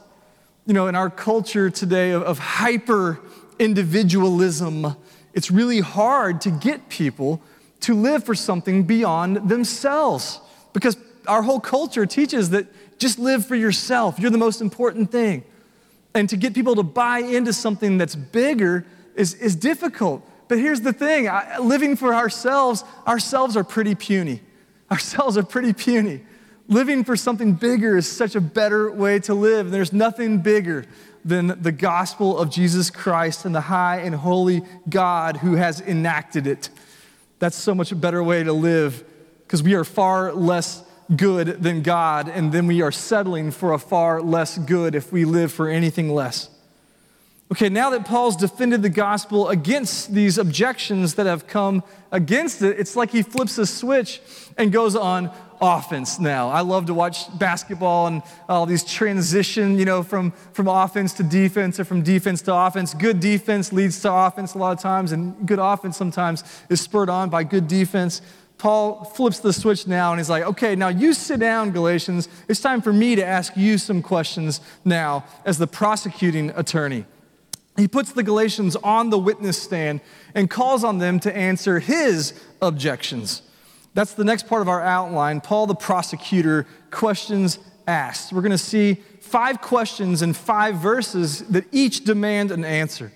You 0.66 0.74
know, 0.74 0.86
in 0.88 0.94
our 0.94 1.08
culture 1.08 1.70
today 1.70 2.10
of, 2.10 2.22
of 2.22 2.38
hyper 2.38 3.20
individualism, 3.58 4.96
it's 5.32 5.50
really 5.50 5.80
hard 5.80 6.40
to 6.42 6.50
get 6.50 6.88
people 6.88 7.40
to 7.80 7.94
live 7.94 8.24
for 8.24 8.34
something 8.34 8.84
beyond 8.84 9.48
themselves 9.48 10.40
because 10.72 10.96
our 11.26 11.42
whole 11.42 11.60
culture 11.60 12.06
teaches 12.06 12.50
that 12.50 12.66
just 12.98 13.18
live 13.18 13.46
for 13.46 13.56
yourself. 13.56 14.18
You're 14.18 14.30
the 14.30 14.38
most 14.38 14.60
important 14.60 15.10
thing. 15.10 15.44
And 16.14 16.28
to 16.28 16.36
get 16.36 16.54
people 16.54 16.74
to 16.76 16.82
buy 16.82 17.20
into 17.20 17.52
something 17.52 17.98
that's 17.98 18.14
bigger 18.14 18.84
is, 19.14 19.34
is 19.34 19.56
difficult. 19.56 20.26
But 20.48 20.58
here's 20.58 20.80
the 20.80 20.92
thing 20.92 21.28
I, 21.28 21.58
living 21.58 21.96
for 21.96 22.14
ourselves, 22.14 22.84
ourselves 23.06 23.56
are 23.56 23.64
pretty 23.64 23.94
puny. 23.94 24.42
Ourselves 24.90 25.38
are 25.38 25.44
pretty 25.44 25.72
puny. 25.72 26.20
Living 26.66 27.04
for 27.04 27.14
something 27.14 27.54
bigger 27.54 27.96
is 27.96 28.10
such 28.10 28.34
a 28.34 28.40
better 28.40 28.90
way 28.90 29.20
to 29.20 29.34
live. 29.34 29.70
There's 29.70 29.92
nothing 29.92 30.38
bigger 30.38 30.84
than 31.24 31.62
the 31.62 31.70
gospel 31.70 32.36
of 32.36 32.50
Jesus 32.50 32.90
Christ 32.90 33.44
and 33.44 33.54
the 33.54 33.60
high 33.60 33.98
and 33.98 34.14
holy 34.14 34.62
God 34.88 35.36
who 35.36 35.54
has 35.54 35.80
enacted 35.80 36.48
it. 36.48 36.70
That's 37.40 37.56
so 37.56 37.74
much 37.74 37.90
a 37.90 37.96
better 37.96 38.22
way 38.22 38.44
to 38.44 38.52
live 38.52 39.02
because 39.42 39.62
we 39.62 39.74
are 39.74 39.82
far 39.82 40.32
less 40.32 40.84
good 41.16 41.62
than 41.62 41.82
God, 41.82 42.28
and 42.28 42.52
then 42.52 42.68
we 42.68 42.82
are 42.82 42.92
settling 42.92 43.50
for 43.50 43.72
a 43.72 43.78
far 43.78 44.22
less 44.22 44.58
good 44.58 44.94
if 44.94 45.10
we 45.10 45.24
live 45.24 45.50
for 45.50 45.68
anything 45.68 46.10
less. 46.10 46.48
Okay, 47.50 47.68
now 47.68 47.90
that 47.90 48.04
Paul's 48.04 48.36
defended 48.36 48.82
the 48.82 48.90
gospel 48.90 49.48
against 49.48 50.14
these 50.14 50.38
objections 50.38 51.14
that 51.14 51.26
have 51.26 51.48
come 51.48 51.82
against 52.12 52.62
it, 52.62 52.78
it's 52.78 52.94
like 52.94 53.10
he 53.10 53.22
flips 53.22 53.58
a 53.58 53.66
switch 53.66 54.20
and 54.56 54.70
goes 54.70 54.94
on 54.94 55.32
offense 55.60 56.18
now. 56.18 56.48
I 56.48 56.60
love 56.60 56.86
to 56.86 56.94
watch 56.94 57.26
basketball 57.38 58.06
and 58.06 58.22
all 58.48 58.66
these 58.66 58.84
transition, 58.84 59.78
you 59.78 59.84
know, 59.84 60.02
from, 60.02 60.32
from 60.52 60.68
offense 60.68 61.12
to 61.14 61.22
defense 61.22 61.78
or 61.78 61.84
from 61.84 62.02
defense 62.02 62.42
to 62.42 62.54
offense. 62.54 62.94
Good 62.94 63.20
defense 63.20 63.72
leads 63.72 64.00
to 64.02 64.12
offense 64.12 64.54
a 64.54 64.58
lot 64.58 64.72
of 64.72 64.80
times, 64.80 65.12
and 65.12 65.46
good 65.46 65.58
offense 65.58 65.96
sometimes 65.96 66.44
is 66.68 66.80
spurred 66.80 67.10
on 67.10 67.28
by 67.28 67.44
good 67.44 67.68
defense. 67.68 68.22
Paul 68.60 69.04
flips 69.04 69.40
the 69.40 69.54
switch 69.54 69.86
now 69.86 70.12
and 70.12 70.20
he's 70.20 70.28
like, 70.28 70.42
okay, 70.44 70.76
now 70.76 70.88
you 70.88 71.14
sit 71.14 71.40
down, 71.40 71.70
Galatians. 71.70 72.28
It's 72.46 72.60
time 72.60 72.82
for 72.82 72.92
me 72.92 73.16
to 73.16 73.24
ask 73.24 73.56
you 73.56 73.78
some 73.78 74.02
questions 74.02 74.60
now 74.84 75.24
as 75.46 75.56
the 75.56 75.66
prosecuting 75.66 76.50
attorney. 76.50 77.06
He 77.78 77.88
puts 77.88 78.12
the 78.12 78.22
Galatians 78.22 78.76
on 78.76 79.08
the 79.08 79.18
witness 79.18 79.60
stand 79.60 80.02
and 80.34 80.50
calls 80.50 80.84
on 80.84 80.98
them 80.98 81.18
to 81.20 81.34
answer 81.34 81.78
his 81.78 82.38
objections. 82.60 83.40
That's 83.94 84.14
the 84.14 84.24
next 84.24 84.46
part 84.46 84.62
of 84.62 84.68
our 84.68 84.80
outline. 84.80 85.40
Paul, 85.40 85.66
the 85.66 85.74
prosecutor, 85.74 86.66
questions 86.90 87.58
asked. 87.86 88.32
We're 88.32 88.42
going 88.42 88.52
to 88.52 88.58
see 88.58 88.94
five 89.20 89.60
questions 89.60 90.22
in 90.22 90.32
five 90.32 90.76
verses 90.76 91.40
that 91.48 91.64
each 91.72 92.04
demand 92.04 92.50
an 92.50 92.64
answer. 92.64 93.12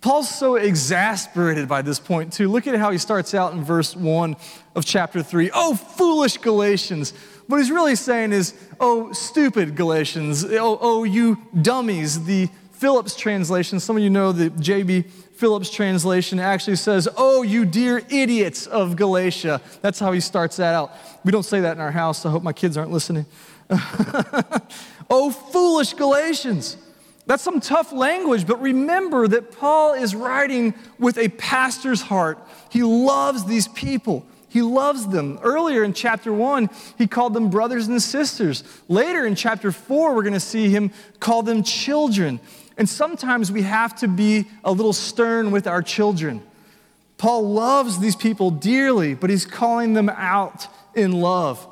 Paul's 0.00 0.32
so 0.32 0.54
exasperated 0.54 1.68
by 1.68 1.82
this 1.82 1.98
point, 1.98 2.32
too. 2.32 2.48
Look 2.48 2.68
at 2.68 2.76
how 2.76 2.90
he 2.90 2.98
starts 2.98 3.34
out 3.34 3.52
in 3.52 3.64
verse 3.64 3.96
1 3.96 4.36
of 4.76 4.84
chapter 4.84 5.22
3. 5.22 5.50
Oh, 5.52 5.74
foolish 5.74 6.38
Galatians. 6.38 7.12
What 7.48 7.58
he's 7.58 7.70
really 7.70 7.96
saying 7.96 8.32
is, 8.32 8.54
oh, 8.78 9.12
stupid 9.12 9.74
Galatians. 9.74 10.44
Oh, 10.44 10.78
oh 10.80 11.02
you 11.02 11.38
dummies. 11.60 12.24
The 12.24 12.48
Phillips 12.78 13.16
translation, 13.16 13.80
some 13.80 13.96
of 13.96 14.04
you 14.04 14.08
know 14.08 14.30
the 14.30 14.50
J.B. 14.50 15.02
Phillips 15.34 15.68
translation 15.68 16.38
actually 16.38 16.76
says, 16.76 17.08
Oh, 17.16 17.42
you 17.42 17.64
dear 17.64 18.02
idiots 18.08 18.68
of 18.68 18.94
Galatia. 18.94 19.60
That's 19.82 19.98
how 19.98 20.12
he 20.12 20.20
starts 20.20 20.58
that 20.58 20.76
out. 20.76 20.92
We 21.24 21.32
don't 21.32 21.42
say 21.44 21.58
that 21.60 21.72
in 21.72 21.80
our 21.80 21.90
house, 21.90 22.22
so 22.22 22.28
I 22.28 22.32
hope 22.32 22.44
my 22.44 22.52
kids 22.52 22.76
aren't 22.76 22.92
listening. 22.92 23.26
oh, 25.10 25.30
foolish 25.30 25.94
Galatians. 25.94 26.76
That's 27.26 27.42
some 27.42 27.60
tough 27.60 27.92
language, 27.92 28.46
but 28.46 28.62
remember 28.62 29.26
that 29.26 29.58
Paul 29.58 29.94
is 29.94 30.14
writing 30.14 30.72
with 31.00 31.18
a 31.18 31.30
pastor's 31.30 32.00
heart. 32.00 32.38
He 32.70 32.84
loves 32.84 33.44
these 33.44 33.66
people. 33.66 34.24
He 34.48 34.62
loves 34.62 35.06
them. 35.08 35.38
Earlier 35.42 35.84
in 35.84 35.92
chapter 35.92 36.32
one, 36.32 36.70
he 36.96 37.06
called 37.06 37.34
them 37.34 37.50
brothers 37.50 37.88
and 37.88 38.00
sisters. 38.00 38.64
Later 38.88 39.26
in 39.26 39.34
chapter 39.34 39.72
four, 39.72 40.14
we're 40.14 40.22
going 40.22 40.32
to 40.32 40.40
see 40.40 40.70
him 40.70 40.90
call 41.20 41.42
them 41.42 41.62
children. 41.62 42.40
And 42.78 42.88
sometimes 42.88 43.50
we 43.50 43.62
have 43.62 43.96
to 43.96 44.08
be 44.08 44.46
a 44.64 44.72
little 44.72 44.92
stern 44.92 45.50
with 45.50 45.66
our 45.66 45.82
children. 45.82 46.42
Paul 47.18 47.52
loves 47.52 47.98
these 47.98 48.14
people 48.14 48.52
dearly, 48.52 49.14
but 49.14 49.28
he's 49.28 49.44
calling 49.44 49.94
them 49.94 50.08
out 50.08 50.68
in 50.94 51.12
love. 51.12 51.66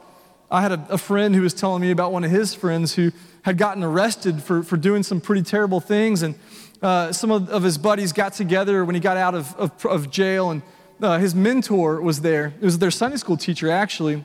I 0.51 0.61
had 0.61 0.73
a, 0.73 0.87
a 0.91 0.99
friend 0.99 1.35
who 1.35 1.43
was 1.43 1.55
telling 1.55 1.81
me 1.81 1.93
about 1.93 2.13
one 2.13 2.25
of 2.25 2.31
his 2.33 2.55
friends 2.55 2.95
who 2.95 3.13
had 3.43 3.57
gotten 3.57 3.85
arrested 3.85 4.43
for, 4.43 4.65
for 4.65 4.77
doing 4.77 5.05
some 5.05 5.21
pretty 5.21 5.43
terrible 5.43 5.79
things. 5.79 6.23
And 6.23 6.35
uh, 6.83 7.13
some 7.13 7.31
of, 7.31 7.49
of, 7.51 7.63
his 7.63 7.79
buddies 7.79 8.13
got 8.13 8.33
together 8.33 8.85
when 8.85 8.97
he 8.97 9.01
got 9.01 9.17
out 9.17 9.37
of, 9.37 9.55
of, 9.55 9.87
of 9.87 10.11
jail, 10.11 10.51
and 10.51 10.63
uh, 11.01 11.19
his 11.19 11.35
mentor 11.35 12.01
was 12.01 12.21
there. 12.21 12.53
It 12.61 12.65
was 12.65 12.79
their 12.79 12.91
Sunday 12.91 13.17
school 13.17 13.37
teacher, 13.37 13.71
actually. 13.71 14.25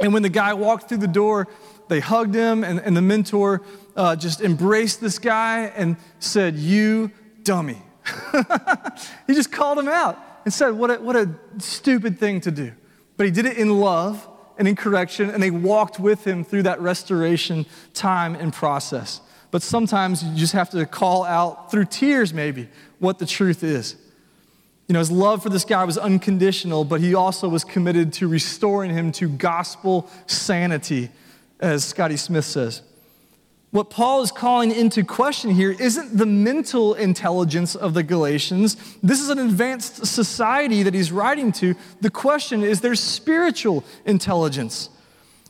And 0.00 0.12
when 0.12 0.22
the 0.22 0.28
guy 0.28 0.54
walked 0.54 0.88
through 0.88 0.98
the 0.98 1.08
door, 1.08 1.48
they 1.88 2.00
hugged 2.00 2.34
him, 2.34 2.64
and, 2.64 2.80
and 2.80 2.96
the 2.96 3.02
mentor 3.02 3.62
uh, 3.96 4.16
just 4.16 4.40
embraced 4.40 5.00
this 5.00 5.18
guy 5.18 5.72
and 5.76 5.96
said, 6.18 6.56
You 6.56 7.10
dummy. 7.42 7.82
he 9.26 9.34
just 9.34 9.52
called 9.52 9.78
him 9.78 9.88
out 9.88 10.18
and 10.44 10.52
said, 10.52 10.70
what 10.70 10.90
a, 10.90 10.94
what 11.00 11.16
a 11.16 11.30
stupid 11.58 12.18
thing 12.18 12.40
to 12.40 12.50
do. 12.50 12.72
But 13.16 13.26
he 13.26 13.32
did 13.32 13.46
it 13.46 13.56
in 13.56 13.80
love 13.80 14.28
and 14.58 14.66
in 14.66 14.76
correction, 14.76 15.30
and 15.30 15.42
they 15.42 15.50
walked 15.50 15.98
with 15.98 16.26
him 16.26 16.44
through 16.44 16.64
that 16.64 16.80
restoration 16.80 17.66
time 17.94 18.34
and 18.34 18.52
process. 18.52 19.20
But 19.50 19.62
sometimes 19.62 20.22
you 20.22 20.34
just 20.36 20.52
have 20.54 20.70
to 20.70 20.86
call 20.86 21.24
out 21.24 21.70
through 21.70 21.86
tears, 21.86 22.32
maybe, 22.32 22.68
what 22.98 23.18
the 23.18 23.26
truth 23.26 23.62
is. 23.62 23.96
You 24.88 24.94
know, 24.94 24.98
his 24.98 25.10
love 25.10 25.42
for 25.42 25.48
this 25.48 25.64
guy 25.64 25.84
was 25.84 25.96
unconditional, 25.96 26.84
but 26.84 27.00
he 27.00 27.14
also 27.14 27.48
was 27.48 27.64
committed 27.64 28.12
to 28.14 28.28
restoring 28.28 28.90
him 28.90 29.12
to 29.12 29.28
gospel 29.28 30.08
sanity, 30.26 31.10
as 31.60 31.84
Scotty 31.84 32.16
Smith 32.16 32.44
says. 32.44 32.82
What 33.72 33.88
Paul 33.88 34.20
is 34.20 34.30
calling 34.30 34.70
into 34.70 35.02
question 35.02 35.50
here 35.50 35.70
isn't 35.72 36.14
the 36.14 36.26
mental 36.26 36.92
intelligence 36.92 37.74
of 37.74 37.94
the 37.94 38.02
Galatians. 38.02 38.76
This 39.02 39.18
is 39.18 39.30
an 39.30 39.38
advanced 39.38 40.04
society 40.04 40.82
that 40.82 40.92
he's 40.92 41.10
writing 41.10 41.52
to. 41.52 41.74
The 42.02 42.10
question 42.10 42.62
is 42.62 42.82
their 42.82 42.94
spiritual 42.94 43.82
intelligence. 44.04 44.90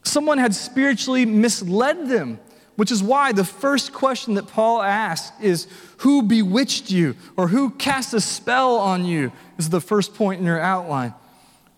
Someone 0.04 0.38
had 0.38 0.54
spiritually 0.54 1.26
misled 1.26 2.08
them, 2.08 2.38
which 2.76 2.92
is 2.92 3.02
why 3.02 3.32
the 3.32 3.44
first 3.44 3.92
question 3.92 4.34
that 4.34 4.46
Paul 4.46 4.82
asks 4.82 5.32
is 5.42 5.66
Who 5.98 6.22
bewitched 6.22 6.92
you? 6.92 7.16
or 7.36 7.48
Who 7.48 7.70
cast 7.70 8.14
a 8.14 8.20
spell 8.20 8.76
on 8.76 9.04
you? 9.04 9.32
is 9.58 9.70
the 9.70 9.80
first 9.80 10.14
point 10.14 10.38
in 10.38 10.46
your 10.46 10.60
outline. 10.60 11.12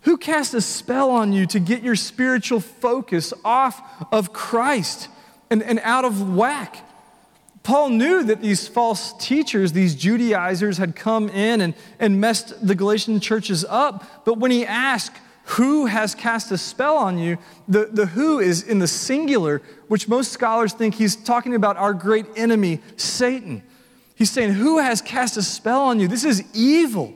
Who 0.01 0.15
cast 0.15 0.53
a 0.53 0.61
spell 0.61 1.09
on 1.09 1.33
you 1.33 1.47
to 1.47 1.59
get 1.59 1.81
your 1.81 1.95
spiritual 1.95 2.59
focus 2.59 3.33
off 3.43 3.81
of 4.11 4.31
Christ? 4.31 5.09
And, 5.49 5.61
and 5.63 5.79
out 5.83 6.05
of 6.05 6.35
whack. 6.35 6.85
Paul 7.63 7.89
knew 7.89 8.23
that 8.23 8.41
these 8.41 8.67
false 8.67 9.13
teachers, 9.13 9.73
these 9.73 9.95
Judaizers, 9.95 10.77
had 10.77 10.95
come 10.95 11.29
in 11.29 11.61
and, 11.61 11.73
and 11.99 12.21
messed 12.21 12.65
the 12.65 12.75
Galatian 12.75 13.19
churches 13.19 13.65
up. 13.67 14.23
But 14.23 14.37
when 14.37 14.51
he 14.51 14.65
asked, 14.65 15.17
Who 15.45 15.87
has 15.87 16.13
cast 16.13 16.51
a 16.51 16.59
spell 16.59 16.95
on 16.97 17.17
you? 17.17 17.39
the, 17.67 17.85
the 17.91 18.05
who 18.05 18.39
is 18.39 18.61
in 18.61 18.77
the 18.77 18.87
singular, 18.87 19.63
which 19.87 20.07
most 20.07 20.31
scholars 20.31 20.73
think 20.73 20.93
he's 20.93 21.15
talking 21.15 21.55
about 21.55 21.75
our 21.77 21.93
great 21.93 22.27
enemy, 22.35 22.81
Satan. 22.97 23.63
He's 24.13 24.29
saying, 24.29 24.53
Who 24.53 24.77
has 24.77 25.01
cast 25.01 25.35
a 25.35 25.41
spell 25.41 25.81
on 25.81 25.99
you? 25.99 26.07
This 26.07 26.23
is 26.23 26.43
evil. 26.53 27.15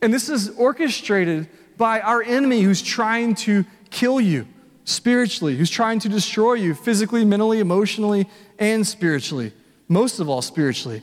And 0.00 0.14
this 0.14 0.30
is 0.30 0.48
orchestrated 0.56 1.46
by 1.76 2.00
our 2.00 2.22
enemy 2.22 2.62
who's 2.62 2.80
trying 2.80 3.34
to 3.34 3.66
kill 3.90 4.18
you 4.18 4.46
spiritually, 4.90 5.56
who's 5.56 5.70
trying 5.70 5.98
to 6.00 6.08
destroy 6.08 6.54
you 6.54 6.74
physically, 6.74 7.24
mentally, 7.24 7.60
emotionally, 7.60 8.28
and 8.58 8.86
spiritually. 8.86 9.52
Most 9.88 10.20
of 10.20 10.28
all, 10.28 10.42
spiritually. 10.42 11.02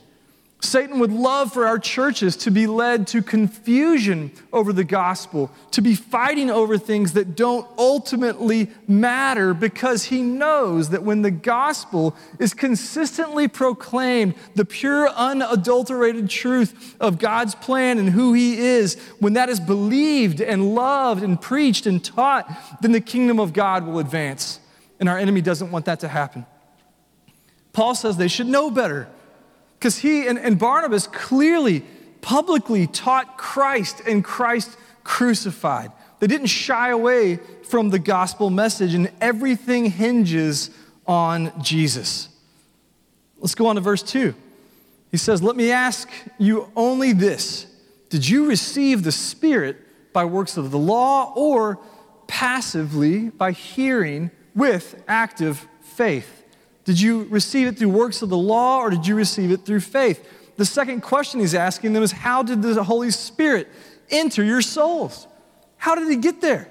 Satan 0.60 0.98
would 0.98 1.12
love 1.12 1.52
for 1.52 1.68
our 1.68 1.78
churches 1.78 2.36
to 2.38 2.50
be 2.50 2.66
led 2.66 3.06
to 3.08 3.22
confusion 3.22 4.32
over 4.52 4.72
the 4.72 4.82
gospel, 4.82 5.52
to 5.70 5.80
be 5.80 5.94
fighting 5.94 6.50
over 6.50 6.76
things 6.76 7.12
that 7.12 7.36
don't 7.36 7.66
ultimately 7.78 8.68
matter 8.88 9.54
because 9.54 10.04
he 10.04 10.20
knows 10.20 10.90
that 10.90 11.04
when 11.04 11.22
the 11.22 11.30
gospel 11.30 12.16
is 12.40 12.54
consistently 12.54 13.46
proclaimed, 13.46 14.34
the 14.56 14.64
pure, 14.64 15.08
unadulterated 15.10 16.28
truth 16.28 16.96
of 16.98 17.20
God's 17.20 17.54
plan 17.54 17.98
and 17.98 18.10
who 18.10 18.32
he 18.32 18.58
is, 18.58 18.96
when 19.20 19.34
that 19.34 19.48
is 19.48 19.60
believed 19.60 20.40
and 20.40 20.74
loved 20.74 21.22
and 21.22 21.40
preached 21.40 21.86
and 21.86 22.04
taught, 22.04 22.50
then 22.82 22.90
the 22.90 23.00
kingdom 23.00 23.38
of 23.38 23.52
God 23.52 23.86
will 23.86 24.00
advance. 24.00 24.58
And 24.98 25.08
our 25.08 25.18
enemy 25.18 25.40
doesn't 25.40 25.70
want 25.70 25.84
that 25.84 26.00
to 26.00 26.08
happen. 26.08 26.44
Paul 27.72 27.94
says 27.94 28.16
they 28.16 28.26
should 28.26 28.48
know 28.48 28.72
better 28.72 29.08
Because 29.78 29.98
he 29.98 30.26
and, 30.26 30.38
and 30.38 30.58
Barnabas 30.58 31.06
clearly, 31.06 31.84
publicly 32.20 32.86
taught 32.86 33.38
Christ 33.38 34.02
and 34.06 34.24
Christ 34.24 34.76
crucified. 35.04 35.92
They 36.18 36.26
didn't 36.26 36.48
shy 36.48 36.90
away 36.90 37.36
from 37.64 37.90
the 37.90 37.98
gospel 37.98 38.50
message, 38.50 38.94
and 38.94 39.10
everything 39.20 39.90
hinges 39.90 40.70
on 41.06 41.52
Jesus. 41.62 42.28
Let's 43.38 43.54
go 43.54 43.66
on 43.66 43.76
to 43.76 43.80
verse 43.80 44.02
2. 44.02 44.34
He 45.10 45.16
says, 45.16 45.42
Let 45.42 45.56
me 45.56 45.70
ask 45.70 46.08
you 46.38 46.70
only 46.74 47.12
this 47.12 47.66
Did 48.10 48.28
you 48.28 48.48
receive 48.48 49.04
the 49.04 49.12
Spirit 49.12 49.76
by 50.12 50.24
works 50.24 50.56
of 50.56 50.70
the 50.70 50.78
law 50.78 51.32
or 51.36 51.78
passively 52.26 53.30
by 53.30 53.52
hearing 53.52 54.30
with 54.54 55.02
active 55.06 55.66
faith? 55.80 56.37
Did 56.88 56.98
you 56.98 57.24
receive 57.24 57.66
it 57.66 57.76
through 57.76 57.90
works 57.90 58.22
of 58.22 58.30
the 58.30 58.38
law 58.38 58.78
or 58.78 58.88
did 58.88 59.06
you 59.06 59.14
receive 59.14 59.50
it 59.50 59.66
through 59.66 59.80
faith? 59.80 60.26
The 60.56 60.64
second 60.64 61.02
question 61.02 61.38
he's 61.38 61.54
asking 61.54 61.92
them 61.92 62.02
is 62.02 62.12
How 62.12 62.42
did 62.42 62.62
the 62.62 62.82
Holy 62.82 63.10
Spirit 63.10 63.68
enter 64.08 64.42
your 64.42 64.62
souls? 64.62 65.26
How 65.76 65.94
did 65.94 66.08
he 66.08 66.16
get 66.16 66.40
there? 66.40 66.66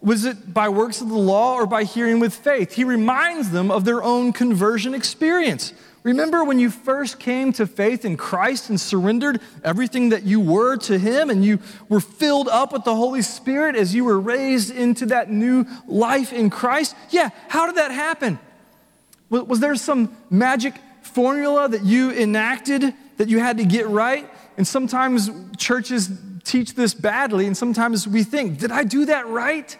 Was 0.00 0.24
it 0.24 0.52
by 0.52 0.68
works 0.68 1.00
of 1.00 1.10
the 1.10 1.14
law 1.16 1.54
or 1.54 1.66
by 1.66 1.84
hearing 1.84 2.18
with 2.18 2.34
faith? 2.34 2.72
He 2.72 2.82
reminds 2.82 3.52
them 3.52 3.70
of 3.70 3.84
their 3.84 4.02
own 4.02 4.32
conversion 4.32 4.94
experience. 4.94 5.72
Remember 6.02 6.42
when 6.42 6.58
you 6.58 6.68
first 6.68 7.20
came 7.20 7.52
to 7.52 7.64
faith 7.64 8.04
in 8.04 8.16
Christ 8.16 8.68
and 8.68 8.80
surrendered 8.80 9.40
everything 9.62 10.08
that 10.08 10.24
you 10.24 10.40
were 10.40 10.76
to 10.78 10.98
Him 10.98 11.30
and 11.30 11.44
you 11.44 11.60
were 11.88 12.00
filled 12.00 12.48
up 12.48 12.72
with 12.72 12.82
the 12.82 12.96
Holy 12.96 13.22
Spirit 13.22 13.76
as 13.76 13.94
you 13.94 14.06
were 14.06 14.18
raised 14.18 14.74
into 14.74 15.06
that 15.06 15.30
new 15.30 15.66
life 15.86 16.32
in 16.32 16.50
Christ? 16.50 16.96
Yeah, 17.10 17.30
how 17.46 17.66
did 17.66 17.76
that 17.76 17.92
happen? 17.92 18.40
Was 19.32 19.60
there 19.60 19.74
some 19.76 20.14
magic 20.28 20.74
formula 21.00 21.68
that 21.68 21.84
you 21.84 22.12
enacted 22.12 22.94
that 23.16 23.28
you 23.28 23.38
had 23.38 23.56
to 23.58 23.64
get 23.64 23.88
right? 23.88 24.28
And 24.56 24.66
sometimes 24.66 25.30
churches 25.56 26.10
teach 26.44 26.74
this 26.74 26.92
badly, 26.92 27.46
and 27.46 27.56
sometimes 27.56 28.06
we 28.06 28.24
think, 28.24 28.58
did 28.58 28.70
I 28.70 28.84
do 28.84 29.06
that 29.06 29.26
right? 29.28 29.76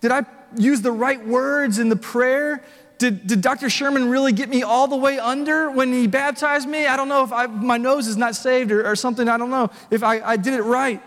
Did 0.00 0.12
I 0.12 0.24
use 0.56 0.82
the 0.82 0.92
right 0.92 1.24
words 1.26 1.78
in 1.78 1.88
the 1.88 1.96
prayer? 1.96 2.62
Did, 2.98 3.26
did 3.26 3.40
Dr. 3.40 3.68
Sherman 3.68 4.08
really 4.08 4.32
get 4.32 4.48
me 4.48 4.62
all 4.62 4.86
the 4.86 4.96
way 4.96 5.18
under 5.18 5.68
when 5.70 5.92
he 5.92 6.06
baptized 6.06 6.68
me? 6.68 6.86
I 6.86 6.96
don't 6.96 7.08
know 7.08 7.24
if 7.24 7.32
I, 7.32 7.46
my 7.46 7.78
nose 7.78 8.06
is 8.06 8.16
not 8.16 8.36
saved 8.36 8.70
or, 8.70 8.86
or 8.86 8.94
something. 8.94 9.28
I 9.28 9.36
don't 9.36 9.50
know 9.50 9.70
if 9.90 10.04
I, 10.04 10.20
I 10.20 10.36
did 10.36 10.54
it 10.54 10.62
right. 10.62 11.02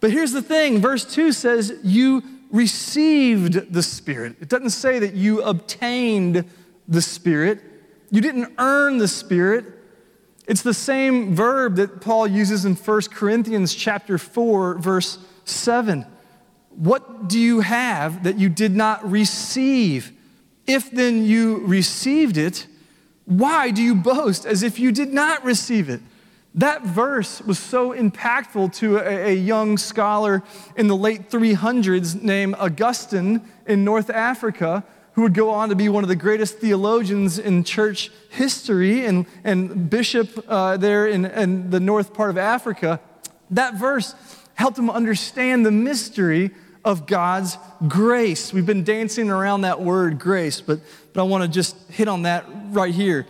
But 0.00 0.10
here's 0.10 0.32
the 0.32 0.42
thing 0.42 0.80
verse 0.80 1.04
2 1.04 1.30
says, 1.30 1.78
You 1.84 2.24
received 2.50 3.72
the 3.72 3.84
Spirit. 3.84 4.36
It 4.40 4.48
doesn't 4.48 4.70
say 4.70 4.98
that 4.98 5.14
you 5.14 5.42
obtained 5.42 6.44
the 6.88 7.02
Spirit, 7.02 7.60
you 8.10 8.20
didn't 8.20 8.52
earn 8.58 8.98
the 8.98 9.08
Spirit. 9.08 9.64
It's 10.46 10.62
the 10.62 10.74
same 10.74 11.34
verb 11.34 11.76
that 11.76 12.00
Paul 12.00 12.26
uses 12.26 12.64
in 12.64 12.74
1 12.74 13.00
Corinthians 13.12 13.74
chapter 13.74 14.18
4 14.18 14.78
verse 14.78 15.18
7. 15.44 16.06
What 16.70 17.28
do 17.28 17.38
you 17.38 17.60
have 17.60 18.24
that 18.24 18.38
you 18.38 18.48
did 18.48 18.74
not 18.74 19.08
receive? 19.08 20.12
If 20.66 20.90
then 20.90 21.24
you 21.24 21.58
received 21.58 22.36
it, 22.36 22.66
why 23.24 23.70
do 23.70 23.82
you 23.82 23.94
boast 23.94 24.46
as 24.46 24.62
if 24.62 24.78
you 24.78 24.92
did 24.92 25.12
not 25.12 25.44
receive 25.44 25.88
it? 25.88 26.00
That 26.54 26.84
verse 26.84 27.40
was 27.40 27.58
so 27.58 27.94
impactful 27.94 28.74
to 28.76 28.98
a, 28.98 29.30
a, 29.30 29.34
young 29.34 29.78
scholar 29.78 30.42
in 30.76 30.86
the 30.86 30.96
late 30.96 31.30
300s 31.30 32.20
named 32.22 32.56
Augustine 32.58 33.40
in 33.66 33.84
North 33.84 34.10
Africa, 34.10 34.84
who 35.14 35.22
would 35.22 35.34
go 35.34 35.50
on 35.50 35.68
to 35.68 35.74
be 35.74 35.88
one 35.88 36.04
of 36.04 36.08
the 36.08 36.16
greatest 36.16 36.58
theologians 36.58 37.38
in 37.38 37.64
church 37.64 38.10
history 38.30 39.04
and, 39.04 39.26
and 39.44 39.90
bishop 39.90 40.44
uh, 40.48 40.76
there 40.76 41.06
in, 41.06 41.26
in 41.26 41.70
the 41.70 41.80
north 41.80 42.14
part 42.14 42.30
of 42.30 42.38
Africa. 42.38 43.00
That 43.50 43.74
verse 43.74 44.14
helped 44.54 44.78
him 44.78 44.88
understand 44.88 45.66
the 45.66 45.70
mystery 45.70 46.50
of 46.84 47.06
God's 47.06 47.58
grace. 47.86 48.52
We've 48.52 48.66
been 48.66 48.84
dancing 48.84 49.30
around 49.30 49.62
that 49.62 49.80
word 49.80 50.18
grace, 50.18 50.60
but, 50.60 50.80
but 51.12 51.20
I 51.20 51.24
want 51.24 51.44
to 51.44 51.48
just 51.48 51.76
hit 51.90 52.08
on 52.08 52.22
that 52.22 52.44
right 52.70 52.92
here. 52.92 53.26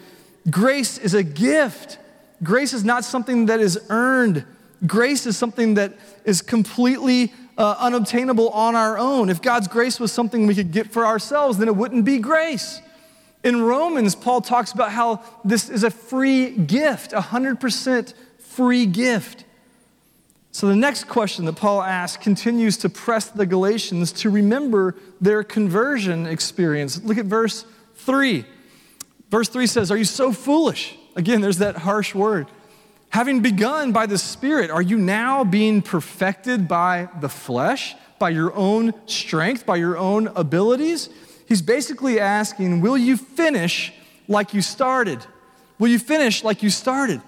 Grace 0.51 0.99
is 0.99 1.15
a 1.15 1.23
gift. 1.23 1.99
Grace 2.43 2.73
is 2.73 2.85
not 2.85 3.05
something 3.05 3.47
that 3.47 3.61
is 3.61 3.79
earned. 3.89 4.45
Grace 4.87 5.27
is 5.27 5.37
something 5.37 5.75
that 5.75 5.95
is 6.25 6.43
completely 6.43 7.33
uh, 7.59 7.77
unobtainable 7.79 8.49
on 8.51 8.75
our 8.75 8.99
own. 8.99 9.29
If 9.29 9.43
God's 9.43 9.69
grace 9.69 10.01
was 10.01 10.13
something 10.13 10.47
we 10.47 10.55
could 10.55 10.73
get 10.73 10.93
for 10.93 11.07
ourselves, 11.07 11.59
then 11.59 11.69
it 11.69 11.77
wouldn't 11.77 12.05
be 12.05 12.19
grace. 12.19 12.81
In 13.45 13.63
Romans, 13.63 14.15
Paul 14.15 14.41
talks 14.41 14.73
about 14.73 14.93
how 14.93 15.23
this 15.45 15.69
is 15.69 15.83
a 15.85 15.91
free 15.91 16.51
gift, 16.51 17.13
a 17.13 17.21
100% 17.21 18.15
free 18.39 18.87
gift. 18.87 19.45
So 20.53 20.67
the 20.69 20.77
next 20.77 21.05
question 21.09 21.47
that 21.47 21.55
Paul 21.55 21.83
asks 21.83 22.23
continues 22.23 22.77
to 22.79 22.89
press 22.89 23.29
the 23.29 23.47
Galatians 23.47 24.13
to 24.13 24.31
remember 24.31 24.95
their 25.21 25.43
conversion 25.43 26.27
experience. 26.27 27.03
Look 27.03 27.19
at 27.19 27.25
verse 27.25 27.65
3. 27.97 28.45
Verse 29.31 29.49
3 29.49 29.67
says, 29.67 29.91
Are 29.91 29.97
you 29.97 30.05
so 30.05 30.31
foolish? 30.31 30.97
Again, 31.17 31.41
there's 31.41 31.59
that 31.59 31.77
harsh 31.77 32.15
word. 32.15 32.47
Having 33.13 33.41
begun 33.41 33.93
by 33.93 34.07
the 34.07 34.17
Spirit, 34.17 34.71
are 34.71 34.81
you 34.81 34.97
now 34.97 35.45
being 35.45 35.83
perfected 35.83 36.67
by 36.67 37.11
the 37.21 37.29
flesh, 37.29 37.95
by 38.19 38.31
your 38.31 38.55
own 38.55 38.95
strength, 39.05 39.67
by 39.67 39.77
your 39.77 39.99
own 39.99 40.29
abilities? 40.29 41.11
He's 41.47 41.61
basically 41.61 42.19
asking, 42.19 42.81
Will 42.81 42.97
you 42.97 43.19
finish 43.19 43.93
like 44.29 44.55
you 44.55 44.63
started? 44.63 45.27
Will 45.79 45.89
you 45.89 45.99
finish 45.99 46.43
like 46.43 46.63
you 46.63 46.71
started? 46.71 47.21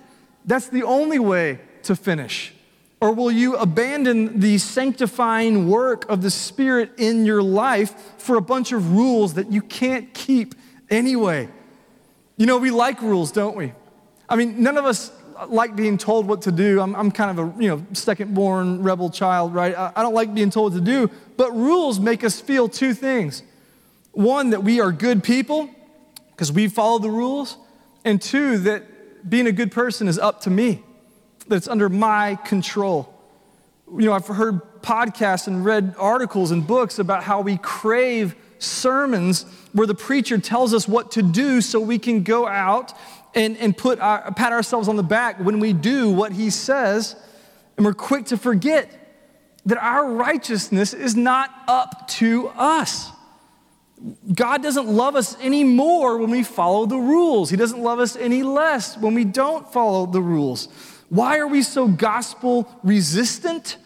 That's 0.46 0.68
the 0.68 0.84
only 0.84 1.18
way 1.18 1.60
to 1.82 1.94
finish. 1.94 2.54
Or 3.02 3.12
will 3.12 3.30
you 3.30 3.56
abandon 3.56 4.40
the 4.40 4.56
sanctifying 4.56 5.68
work 5.68 6.08
of 6.08 6.22
the 6.22 6.30
Spirit 6.30 6.92
in 6.96 7.26
your 7.26 7.42
life 7.42 7.94
for 8.16 8.36
a 8.36 8.40
bunch 8.40 8.72
of 8.72 8.92
rules 8.92 9.34
that 9.34 9.52
you 9.52 9.60
can't 9.60 10.14
keep 10.14 10.54
anyway? 10.88 11.50
You 12.38 12.46
know, 12.46 12.56
we 12.56 12.70
like 12.70 13.02
rules, 13.02 13.30
don't 13.32 13.54
we? 13.54 13.74
I 14.30 14.36
mean, 14.36 14.62
none 14.62 14.78
of 14.78 14.86
us 14.86 15.12
like 15.48 15.76
being 15.76 15.98
told 15.98 16.26
what 16.26 16.42
to 16.42 16.52
do. 16.52 16.80
I'm, 16.80 16.94
I'm 16.94 17.10
kind 17.10 17.38
of 17.38 17.56
a, 17.58 17.62
you 17.62 17.68
know, 17.68 17.86
second 17.92 18.34
born 18.34 18.82
rebel 18.82 19.10
child, 19.10 19.54
right? 19.54 19.76
I, 19.76 19.92
I 19.96 20.02
don't 20.02 20.14
like 20.14 20.34
being 20.34 20.50
told 20.50 20.72
what 20.72 20.78
to 20.78 20.84
do, 20.84 21.10
but 21.36 21.52
rules 21.52 22.00
make 22.00 22.24
us 22.24 22.40
feel 22.40 22.68
two 22.68 22.94
things. 22.94 23.42
One, 24.12 24.50
that 24.50 24.62
we 24.62 24.80
are 24.80 24.92
good 24.92 25.24
people 25.24 25.68
because 26.30 26.52
we 26.52 26.68
follow 26.68 26.98
the 26.98 27.10
rules, 27.10 27.56
and 28.04 28.20
two, 28.20 28.58
that 28.58 29.28
being 29.28 29.46
a 29.46 29.52
good 29.52 29.72
person 29.72 30.08
is 30.08 30.18
up 30.18 30.40
to 30.42 30.50
me 30.50 30.82
that's 31.48 31.68
under 31.68 31.88
my 31.88 32.36
control. 32.44 33.12
You 33.92 34.06
know, 34.06 34.12
I've 34.12 34.26
heard 34.26 34.60
podcasts 34.82 35.46
and 35.46 35.64
read 35.64 35.94
articles 35.98 36.50
and 36.50 36.66
books 36.66 36.98
about 36.98 37.22
how 37.22 37.40
we 37.40 37.56
crave 37.58 38.34
sermons 38.58 39.44
where 39.72 39.86
the 39.86 39.94
preacher 39.94 40.38
tells 40.38 40.72
us 40.72 40.88
what 40.88 41.12
to 41.12 41.22
do 41.22 41.60
so 41.60 41.80
we 41.80 41.98
can 41.98 42.22
go 42.22 42.46
out 42.46 42.94
and, 43.34 43.56
and 43.58 43.76
put 43.76 44.00
our, 44.00 44.32
pat 44.32 44.52
ourselves 44.52 44.88
on 44.88 44.96
the 44.96 45.02
back 45.02 45.38
when 45.40 45.60
we 45.60 45.72
do 45.72 46.10
what 46.10 46.32
he 46.32 46.50
says, 46.50 47.16
and 47.76 47.84
we're 47.84 47.94
quick 47.94 48.26
to 48.26 48.36
forget 48.36 49.00
that 49.66 49.78
our 49.78 50.12
righteousness 50.12 50.92
is 50.92 51.16
not 51.16 51.50
up 51.66 52.06
to 52.08 52.48
us. 52.48 53.10
God 54.34 54.62
doesn't 54.62 54.86
love 54.86 55.16
us 55.16 55.36
any 55.40 55.64
more 55.64 56.18
when 56.18 56.30
we 56.30 56.42
follow 56.42 56.84
the 56.84 56.98
rules. 56.98 57.48
He 57.48 57.56
doesn't 57.56 57.80
love 57.80 57.98
us 57.98 58.16
any 58.16 58.42
less 58.42 58.98
when 58.98 59.14
we 59.14 59.24
don't 59.24 59.72
follow 59.72 60.04
the 60.06 60.20
rules. 60.20 60.68
Why 61.08 61.38
are 61.38 61.46
we 61.46 61.62
so 61.62 61.88
gospel 61.88 62.68
resistant? 62.82 63.78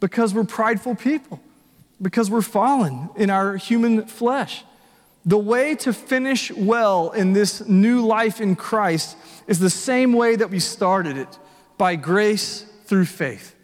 Because 0.00 0.32
we're 0.32 0.44
prideful 0.44 0.94
people, 0.94 1.40
because 2.00 2.30
we're 2.30 2.40
fallen 2.40 3.10
in 3.16 3.30
our 3.30 3.56
human 3.56 4.06
flesh. 4.06 4.64
The 5.26 5.38
way 5.38 5.74
to 5.76 5.92
finish 5.92 6.50
well 6.52 7.10
in 7.10 7.32
this 7.32 7.66
new 7.66 8.04
life 8.06 8.40
in 8.40 8.56
Christ 8.56 9.16
is 9.46 9.58
the 9.58 9.70
same 9.70 10.12
way 10.12 10.36
that 10.36 10.50
we 10.50 10.60
started 10.60 11.16
it 11.16 11.38
by 11.76 11.96
grace 11.96 12.64
through 12.84 13.06
faith. 13.06 13.54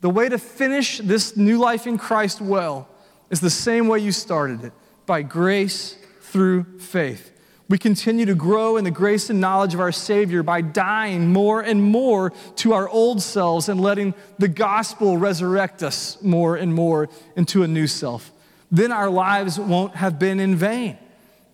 The 0.00 0.10
way 0.10 0.28
to 0.28 0.38
finish 0.38 0.98
this 0.98 1.36
new 1.36 1.58
life 1.58 1.86
in 1.86 1.98
Christ 1.98 2.40
well 2.40 2.88
is 3.30 3.40
the 3.40 3.50
same 3.50 3.88
way 3.88 4.00
you 4.00 4.12
started 4.12 4.64
it 4.64 4.72
by 5.06 5.22
grace 5.22 5.96
through 6.20 6.78
faith. 6.78 7.30
We 7.68 7.78
continue 7.78 8.26
to 8.26 8.34
grow 8.34 8.76
in 8.76 8.84
the 8.84 8.90
grace 8.90 9.30
and 9.30 9.40
knowledge 9.40 9.74
of 9.74 9.80
our 9.80 9.92
Savior 9.92 10.42
by 10.42 10.60
dying 10.60 11.32
more 11.32 11.60
and 11.60 11.82
more 11.82 12.30
to 12.56 12.74
our 12.74 12.88
old 12.88 13.22
selves 13.22 13.68
and 13.68 13.80
letting 13.80 14.14
the 14.38 14.48
gospel 14.48 15.16
resurrect 15.16 15.82
us 15.82 16.20
more 16.20 16.56
and 16.56 16.74
more 16.74 17.08
into 17.36 17.62
a 17.62 17.68
new 17.68 17.86
self. 17.86 18.30
Then 18.72 18.90
our 18.90 19.10
lives 19.10 19.60
won't 19.60 19.94
have 19.96 20.18
been 20.18 20.40
in 20.40 20.56
vain. 20.56 20.96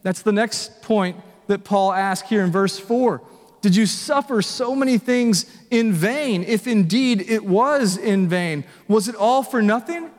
That's 0.03 0.23
the 0.23 0.33
next 0.33 0.83
point 0.83 1.17
that 1.49 1.65
Paul 1.65 1.93
asks 1.93 2.29
here 2.29 2.45
in 2.45 2.53
verse 2.53 2.79
4. 2.79 3.21
Did 3.61 3.75
you 3.75 3.87
suffer 3.87 4.41
so 4.41 4.77
many 4.77 4.99
things 4.99 5.45
in 5.71 5.93
vain, 5.93 6.45
if 6.45 6.69
indeed 6.69 7.29
it 7.29 7.45
was 7.45 7.97
in 7.97 8.29
vain? 8.29 8.65
Was 8.87 9.09
it 9.09 9.17
all 9.17 9.43
for 9.43 9.61
nothing? 9.61 10.11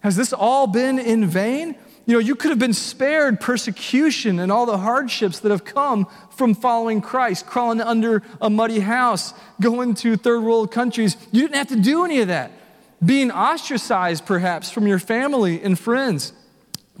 Has 0.00 0.14
this 0.14 0.32
all 0.32 0.68
been 0.68 1.00
in 1.00 1.26
vain? 1.26 1.74
You 2.06 2.14
know, 2.14 2.20
you 2.20 2.36
could 2.36 2.50
have 2.50 2.58
been 2.58 2.72
spared 2.72 3.40
persecution 3.40 4.38
and 4.38 4.52
all 4.52 4.64
the 4.64 4.78
hardships 4.78 5.40
that 5.40 5.50
have 5.50 5.64
come 5.64 6.06
from 6.30 6.54
following 6.54 7.00
Christ, 7.00 7.46
crawling 7.46 7.80
under 7.80 8.22
a 8.40 8.48
muddy 8.48 8.78
house, 8.78 9.34
going 9.60 9.94
to 9.94 10.16
third 10.16 10.42
world 10.42 10.70
countries. 10.70 11.16
You 11.32 11.42
didn't 11.42 11.56
have 11.56 11.68
to 11.68 11.80
do 11.80 12.04
any 12.04 12.20
of 12.20 12.28
that. 12.28 12.52
Being 13.04 13.30
ostracized, 13.30 14.26
perhaps, 14.26 14.70
from 14.70 14.86
your 14.86 14.98
family 14.98 15.62
and 15.62 15.78
friends, 15.78 16.32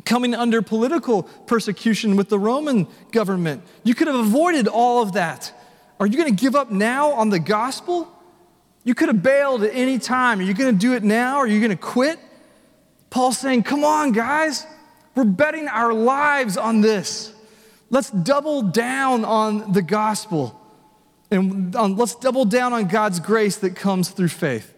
coming 0.04 0.34
under 0.34 0.62
political 0.62 1.24
persecution 1.46 2.16
with 2.16 2.28
the 2.28 2.38
Roman 2.38 2.86
government. 3.10 3.62
You 3.82 3.94
could 3.94 4.06
have 4.06 4.16
avoided 4.16 4.68
all 4.68 5.02
of 5.02 5.12
that. 5.12 5.52
Are 5.98 6.06
you 6.06 6.16
going 6.16 6.34
to 6.34 6.40
give 6.40 6.54
up 6.54 6.70
now 6.70 7.10
on 7.10 7.30
the 7.30 7.40
gospel? 7.40 8.10
You 8.84 8.94
could 8.94 9.08
have 9.08 9.22
bailed 9.22 9.64
at 9.64 9.74
any 9.74 9.98
time. 9.98 10.38
Are 10.38 10.42
you 10.42 10.54
going 10.54 10.72
to 10.72 10.78
do 10.78 10.94
it 10.94 11.02
now? 11.02 11.38
Are 11.38 11.46
you 11.46 11.58
going 11.58 11.70
to 11.70 11.76
quit? 11.76 12.18
Paul's 13.10 13.38
saying, 13.38 13.64
Come 13.64 13.84
on, 13.84 14.12
guys. 14.12 14.66
We're 15.14 15.24
betting 15.24 15.66
our 15.66 15.92
lives 15.92 16.56
on 16.56 16.80
this. 16.80 17.34
Let's 17.90 18.10
double 18.10 18.62
down 18.62 19.24
on 19.24 19.72
the 19.72 19.82
gospel. 19.82 20.54
And 21.30 21.74
um, 21.74 21.96
let's 21.96 22.14
double 22.14 22.44
down 22.44 22.72
on 22.72 22.86
God's 22.86 23.18
grace 23.18 23.56
that 23.56 23.74
comes 23.74 24.10
through 24.10 24.28
faith. 24.28 24.72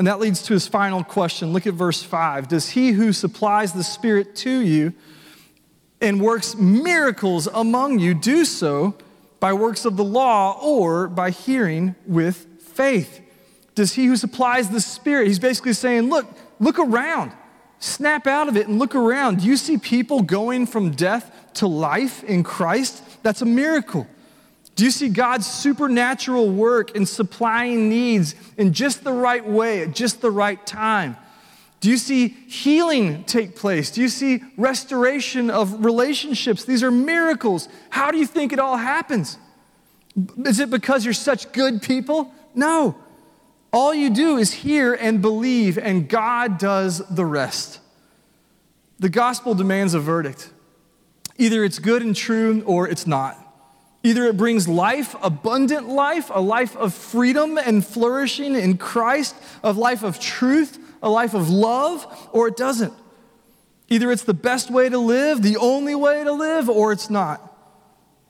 And 0.00 0.06
that 0.06 0.18
leads 0.18 0.40
to 0.44 0.54
his 0.54 0.66
final 0.66 1.04
question. 1.04 1.52
Look 1.52 1.66
at 1.66 1.74
verse 1.74 2.02
5. 2.02 2.48
Does 2.48 2.70
he 2.70 2.92
who 2.92 3.12
supplies 3.12 3.74
the 3.74 3.84
Spirit 3.84 4.34
to 4.36 4.60
you 4.60 4.94
and 6.00 6.22
works 6.22 6.54
miracles 6.54 7.46
among 7.52 7.98
you 7.98 8.14
do 8.14 8.46
so 8.46 8.94
by 9.40 9.52
works 9.52 9.84
of 9.84 9.98
the 9.98 10.02
law 10.02 10.58
or 10.58 11.06
by 11.06 11.28
hearing 11.28 11.96
with 12.06 12.46
faith? 12.62 13.20
Does 13.74 13.92
he 13.92 14.06
who 14.06 14.16
supplies 14.16 14.70
the 14.70 14.80
Spirit, 14.80 15.26
he's 15.26 15.38
basically 15.38 15.74
saying, 15.74 16.08
look, 16.08 16.26
look 16.60 16.78
around. 16.78 17.32
Snap 17.78 18.26
out 18.26 18.48
of 18.48 18.56
it 18.56 18.68
and 18.68 18.78
look 18.78 18.94
around. 18.94 19.40
Do 19.40 19.46
you 19.46 19.58
see 19.58 19.76
people 19.76 20.22
going 20.22 20.64
from 20.64 20.92
death 20.92 21.30
to 21.56 21.66
life 21.66 22.24
in 22.24 22.42
Christ? 22.42 23.04
That's 23.22 23.42
a 23.42 23.46
miracle. 23.46 24.06
Do 24.80 24.86
you 24.86 24.90
see 24.90 25.10
God's 25.10 25.46
supernatural 25.46 26.48
work 26.48 26.96
in 26.96 27.04
supplying 27.04 27.90
needs 27.90 28.34
in 28.56 28.72
just 28.72 29.04
the 29.04 29.12
right 29.12 29.46
way 29.46 29.82
at 29.82 29.94
just 29.94 30.22
the 30.22 30.30
right 30.30 30.66
time? 30.66 31.18
Do 31.80 31.90
you 31.90 31.98
see 31.98 32.28
healing 32.28 33.24
take 33.24 33.56
place? 33.56 33.90
Do 33.90 34.00
you 34.00 34.08
see 34.08 34.42
restoration 34.56 35.50
of 35.50 35.84
relationships? 35.84 36.64
These 36.64 36.82
are 36.82 36.90
miracles. 36.90 37.68
How 37.90 38.10
do 38.10 38.16
you 38.16 38.24
think 38.24 38.54
it 38.54 38.58
all 38.58 38.78
happens? 38.78 39.36
Is 40.46 40.60
it 40.60 40.70
because 40.70 41.04
you're 41.04 41.12
such 41.12 41.52
good 41.52 41.82
people? 41.82 42.32
No. 42.54 42.96
All 43.74 43.92
you 43.92 44.08
do 44.08 44.38
is 44.38 44.50
hear 44.50 44.94
and 44.94 45.20
believe, 45.20 45.76
and 45.76 46.08
God 46.08 46.56
does 46.56 47.06
the 47.10 47.26
rest. 47.26 47.80
The 48.98 49.10
gospel 49.10 49.54
demands 49.54 49.92
a 49.92 50.00
verdict. 50.00 50.48
Either 51.36 51.64
it's 51.64 51.78
good 51.78 52.00
and 52.00 52.16
true 52.16 52.62
or 52.64 52.88
it's 52.88 53.06
not. 53.06 53.36
Either 54.02 54.24
it 54.24 54.36
brings 54.36 54.66
life, 54.66 55.14
abundant 55.22 55.88
life, 55.88 56.30
a 56.32 56.40
life 56.40 56.76
of 56.76 56.94
freedom 56.94 57.58
and 57.58 57.84
flourishing 57.84 58.54
in 58.54 58.78
Christ, 58.78 59.36
a 59.62 59.72
life 59.72 60.02
of 60.02 60.18
truth, 60.18 60.78
a 61.02 61.10
life 61.10 61.34
of 61.34 61.50
love, 61.50 62.06
or 62.32 62.48
it 62.48 62.56
doesn't. 62.56 62.94
Either 63.88 64.10
it's 64.10 64.24
the 64.24 64.34
best 64.34 64.70
way 64.70 64.88
to 64.88 64.98
live, 64.98 65.42
the 65.42 65.56
only 65.56 65.94
way 65.94 66.24
to 66.24 66.32
live, 66.32 66.70
or 66.70 66.92
it's 66.92 67.10
not. 67.10 67.46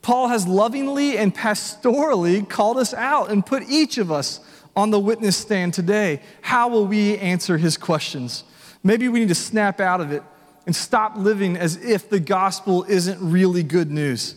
Paul 0.02 0.28
has 0.28 0.46
lovingly 0.46 1.18
and 1.18 1.34
pastorally 1.34 2.48
called 2.48 2.78
us 2.78 2.94
out 2.94 3.30
and 3.30 3.44
put 3.44 3.62
each 3.68 3.98
of 3.98 4.10
us 4.10 4.40
on 4.74 4.90
the 4.90 4.98
witness 4.98 5.36
stand 5.36 5.74
today. 5.74 6.20
How 6.40 6.68
will 6.68 6.86
we 6.86 7.18
answer 7.18 7.58
his 7.58 7.76
questions? 7.76 8.44
Maybe 8.82 9.08
we 9.08 9.20
need 9.20 9.28
to 9.28 9.34
snap 9.34 9.78
out 9.78 10.00
of 10.00 10.10
it 10.10 10.22
and 10.64 10.74
stop 10.74 11.16
living 11.16 11.56
as 11.56 11.76
if 11.76 12.08
the 12.08 12.20
gospel 12.20 12.84
isn't 12.84 13.18
really 13.20 13.62
good 13.62 13.90
news. 13.90 14.34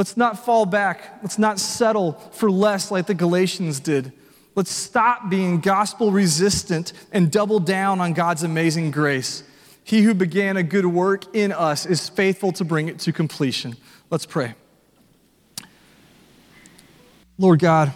Let's 0.00 0.16
not 0.16 0.42
fall 0.42 0.64
back. 0.64 1.18
Let's 1.20 1.38
not 1.38 1.60
settle 1.60 2.12
for 2.32 2.50
less 2.50 2.90
like 2.90 3.04
the 3.04 3.12
Galatians 3.12 3.80
did. 3.80 4.14
Let's 4.54 4.70
stop 4.70 5.28
being 5.28 5.60
gospel 5.60 6.10
resistant 6.10 6.94
and 7.12 7.30
double 7.30 7.60
down 7.60 8.00
on 8.00 8.14
God's 8.14 8.42
amazing 8.42 8.92
grace. 8.92 9.42
He 9.84 10.00
who 10.00 10.14
began 10.14 10.56
a 10.56 10.62
good 10.62 10.86
work 10.86 11.36
in 11.36 11.52
us 11.52 11.84
is 11.84 12.08
faithful 12.08 12.50
to 12.52 12.64
bring 12.64 12.88
it 12.88 12.98
to 13.00 13.12
completion. 13.12 13.76
Let's 14.08 14.24
pray. 14.24 14.54
Lord 17.36 17.58
God, 17.58 17.92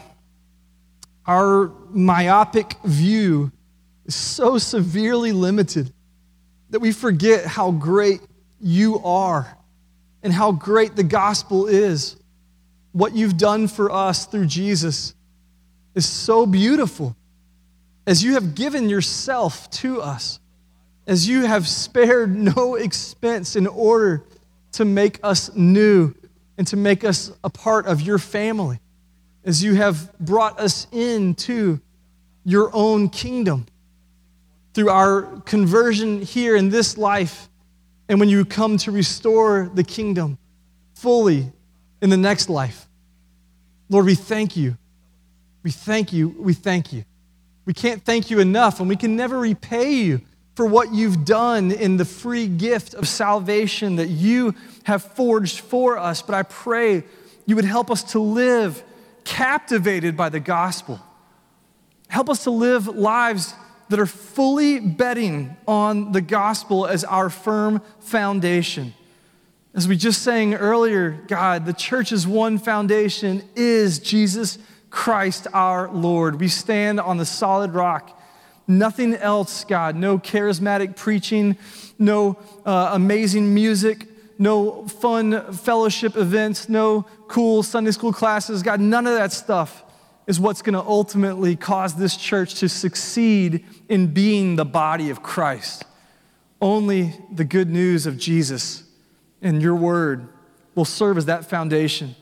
our 1.27 1.73
myopic 1.89 2.75
view 2.85 3.51
is 4.05 4.15
so 4.15 4.59
severely 4.59 5.33
limited 5.33 5.91
that 6.69 6.81
we 6.81 6.93
forget 6.93 7.47
how 7.47 7.71
great 7.71 8.21
you 8.61 9.03
are 9.03 9.57
and 10.25 10.33
how 10.33 10.51
great 10.51 10.97
the 10.97 11.05
gospel 11.05 11.67
is. 11.67 12.17
What 12.91 13.15
you've 13.15 13.37
done 13.37 13.69
for 13.69 13.93
us 13.93 14.27
through 14.27 14.47
Jesus 14.47 15.15
is 15.95 16.07
so 16.07 16.47
beautiful. 16.47 17.15
As 18.07 18.25
you 18.25 18.35
have 18.35 18.57
given 18.57 18.89
yourself 18.89 19.71
to 19.71 20.01
us, 20.01 20.41
as 21.07 21.29
you 21.29 21.43
have 21.43 21.69
spared 21.69 22.35
no 22.57 22.75
expense 22.75 23.55
in 23.55 23.69
order 23.69 24.25
to 24.73 24.85
make 24.85 25.21
us 25.23 25.55
new 25.55 26.13
and 26.59 26.67
to 26.67 26.77
make 26.77 27.05
us 27.05 27.31
a 27.45 27.51
part 27.51 27.87
of 27.87 28.01
your 28.01 28.19
family 28.19 28.81
as 29.45 29.63
you 29.63 29.75
have 29.75 30.17
brought 30.19 30.59
us 30.59 30.87
into 30.91 31.81
your 32.45 32.71
own 32.73 33.09
kingdom 33.09 33.67
through 34.73 34.89
our 34.89 35.23
conversion 35.45 36.23
here 36.23 36.57
in 36.57 36.71
this 36.71 36.99
life, 36.99 37.49
and 38.09 38.21
when 38.21 38.29
you 38.29 38.45
come 38.45 38.77
to 38.79 38.91
restore 38.91 39.71
the 39.75 39.85
kingdom 39.85 40.39
fully 40.95 41.53
in 42.03 42.11
the 42.11 42.17
next 42.17 42.49
life. 42.49 42.87
Lord, 43.89 44.07
we 44.07 44.15
thank 44.15 44.57
you. 44.57 44.77
We 45.63 45.71
thank 45.71 46.13
you. 46.13 46.29
We 46.39 46.53
thank 46.55 46.93
you. 46.93 47.05
We 47.67 47.73
can't 47.73 48.05
thank 48.05 48.31
you 48.31 48.41
enough, 48.41 48.81
and 48.81 48.89
we 48.89 48.97
can 48.97 49.17
never 49.17 49.39
repay 49.39 49.95
you 49.95 50.21
for 50.55 50.67
what 50.67 50.93
you've 50.93 51.25
done 51.25 51.73
in 51.73 51.97
the 51.97 52.05
free 52.05 52.47
gift 52.47 52.95
of 52.95 53.09
salvation 53.09 53.97
that 53.97 54.09
you 54.09 54.55
have 54.85 55.03
forged 55.03 55.61
for 55.61 55.99
us. 55.99 56.23
But 56.23 56.35
I 56.35 56.43
pray 56.43 57.05
you 57.47 57.57
would 57.57 57.65
help 57.65 57.91
us 57.91 58.03
to 58.13 58.21
live 58.21 58.83
captivated 59.25 60.17
by 60.17 60.29
the 60.29 60.41
gospel. 60.41 61.01
Help 62.09 62.29
us 62.29 62.45
to 62.45 62.51
live 62.51 62.87
lives 62.87 63.55
that 63.89 64.01
are 64.01 64.07
fully 64.07 64.81
betting 64.81 65.57
on 65.67 66.13
the 66.13 66.21
gospel 66.21 66.87
as 66.87 67.05
our 67.05 67.31
firm 67.31 67.83
foundation. 68.01 68.95
As 69.75 69.89
we 69.89 69.97
just 69.97 70.23
sang 70.23 70.55
earlier, 70.55 71.11
God, 71.27 71.67
the 71.67 71.73
church's 71.73 72.27
one 72.27 72.59
foundation 72.59 73.43
is 73.57 73.99
Jesus 73.99 74.59
Christ 74.91 75.49
our 75.53 75.91
Lord. 75.91 76.41
We 76.41 76.49
stand 76.49 77.01
on 77.01 77.17
the 77.17 77.27
solid 77.27 77.73
rock. 77.73 78.21
Nothing 78.67 79.15
else, 79.15 79.65
God. 79.65 79.97
No 79.97 80.19
charismatic 80.19 80.97
preaching, 80.97 81.57
no 81.99 82.39
uh, 82.65 82.91
amazing 82.93 83.53
music, 83.53 84.07
no 84.39 84.87
fun 84.87 85.53
fellowship 85.53 86.17
events, 86.17 86.69
no 86.69 87.05
cool 87.29 87.63
Sunday 87.63 87.91
school 87.91 88.13
classes. 88.13 88.63
God, 88.63 88.81
none 88.81 89.07
of 89.07 89.15
that 89.15 89.33
stuff 89.33 89.84
is 90.27 90.41
what's 90.41 90.63
going 90.63 90.75
to 90.75 90.81
ultimately 90.81 91.55
cause 91.57 91.95
this 91.95 92.17
church 92.17 92.55
to 92.57 92.69
succeed 92.69 93.65
in 93.89 94.09
being 94.09 94.57
the 94.57 94.65
body 94.65 95.11
of 95.11 95.23
Christ. 95.23 95.85
Only 96.61 97.15
the 97.33 97.45
good 97.45 97.69
news 97.69 98.07
of 98.07 98.17
Jesus 98.17 98.85
and 99.43 99.61
your 99.61 99.75
word 99.75 100.29
will 100.75 100.87
serve 100.87 101.19
as 101.19 101.27
that 101.27 101.45
foundation. 101.45 102.17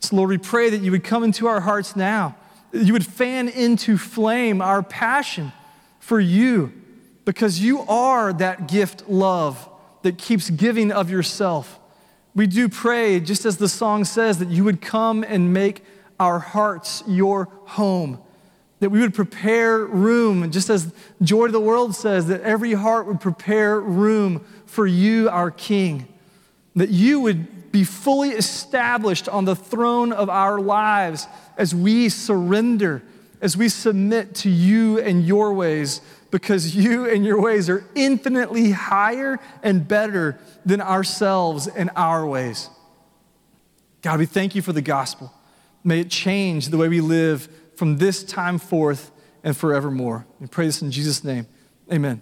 So, 0.00 0.16
Lord, 0.16 0.30
we 0.30 0.38
pray 0.38 0.70
that 0.70 0.80
you 0.80 0.90
would 0.90 1.04
come 1.04 1.22
into 1.22 1.46
our 1.46 1.60
hearts 1.60 1.94
now, 1.94 2.36
you 2.72 2.92
would 2.92 3.06
fan 3.06 3.48
into 3.48 3.96
flame 3.96 4.60
our 4.60 4.82
passion 4.82 5.52
for 5.98 6.18
you, 6.18 6.72
because 7.24 7.60
you 7.60 7.80
are 7.82 8.32
that 8.32 8.66
gift, 8.66 9.08
love 9.08 9.68
that 10.02 10.18
keeps 10.18 10.50
giving 10.50 10.90
of 10.90 11.10
yourself. 11.10 11.78
We 12.34 12.46
do 12.46 12.68
pray, 12.68 13.20
just 13.20 13.44
as 13.44 13.58
the 13.58 13.68
song 13.68 14.04
says, 14.04 14.38
that 14.38 14.48
you 14.48 14.64
would 14.64 14.80
come 14.80 15.22
and 15.22 15.52
make 15.52 15.84
our 16.20 16.38
hearts 16.38 17.02
your 17.08 17.48
home, 17.64 18.20
that 18.78 18.90
we 18.90 19.00
would 19.00 19.14
prepare 19.14 19.84
room, 19.84 20.50
just 20.52 20.70
as 20.70 20.92
Joy 21.22 21.46
to 21.46 21.52
the 21.52 21.60
World 21.60 21.96
says, 21.96 22.28
that 22.28 22.42
every 22.42 22.74
heart 22.74 23.06
would 23.06 23.20
prepare 23.20 23.80
room 23.80 24.44
for 24.66 24.86
you, 24.86 25.28
our 25.28 25.50
King, 25.50 26.06
that 26.76 26.90
you 26.90 27.20
would 27.20 27.72
be 27.72 27.84
fully 27.84 28.30
established 28.30 29.28
on 29.28 29.44
the 29.44 29.56
throne 29.56 30.12
of 30.12 30.28
our 30.28 30.60
lives 30.60 31.26
as 31.56 31.74
we 31.74 32.08
surrender, 32.08 33.02
as 33.40 33.56
we 33.56 33.68
submit 33.68 34.34
to 34.36 34.50
you 34.50 34.98
and 35.00 35.24
your 35.24 35.52
ways 35.54 36.00
because 36.30 36.76
you 36.76 37.08
and 37.08 37.24
your 37.24 37.40
ways 37.40 37.68
are 37.68 37.84
infinitely 37.94 38.70
higher 38.70 39.38
and 39.62 39.86
better 39.86 40.38
than 40.64 40.80
ourselves 40.80 41.66
and 41.66 41.90
our 41.96 42.26
ways. 42.26 42.70
God, 44.02 44.18
we 44.18 44.26
thank 44.26 44.54
you 44.54 44.62
for 44.62 44.72
the 44.72 44.82
gospel. 44.82 45.32
May 45.82 46.00
it 46.00 46.10
change 46.10 46.68
the 46.68 46.76
way 46.76 46.88
we 46.88 47.00
live 47.00 47.48
from 47.76 47.96
this 47.96 48.22
time 48.22 48.58
forth 48.58 49.10
and 49.42 49.56
forevermore. 49.56 50.26
We 50.38 50.46
pray 50.46 50.66
this 50.66 50.82
in 50.82 50.90
Jesus' 50.90 51.24
name. 51.24 51.46
Amen. 51.92 52.20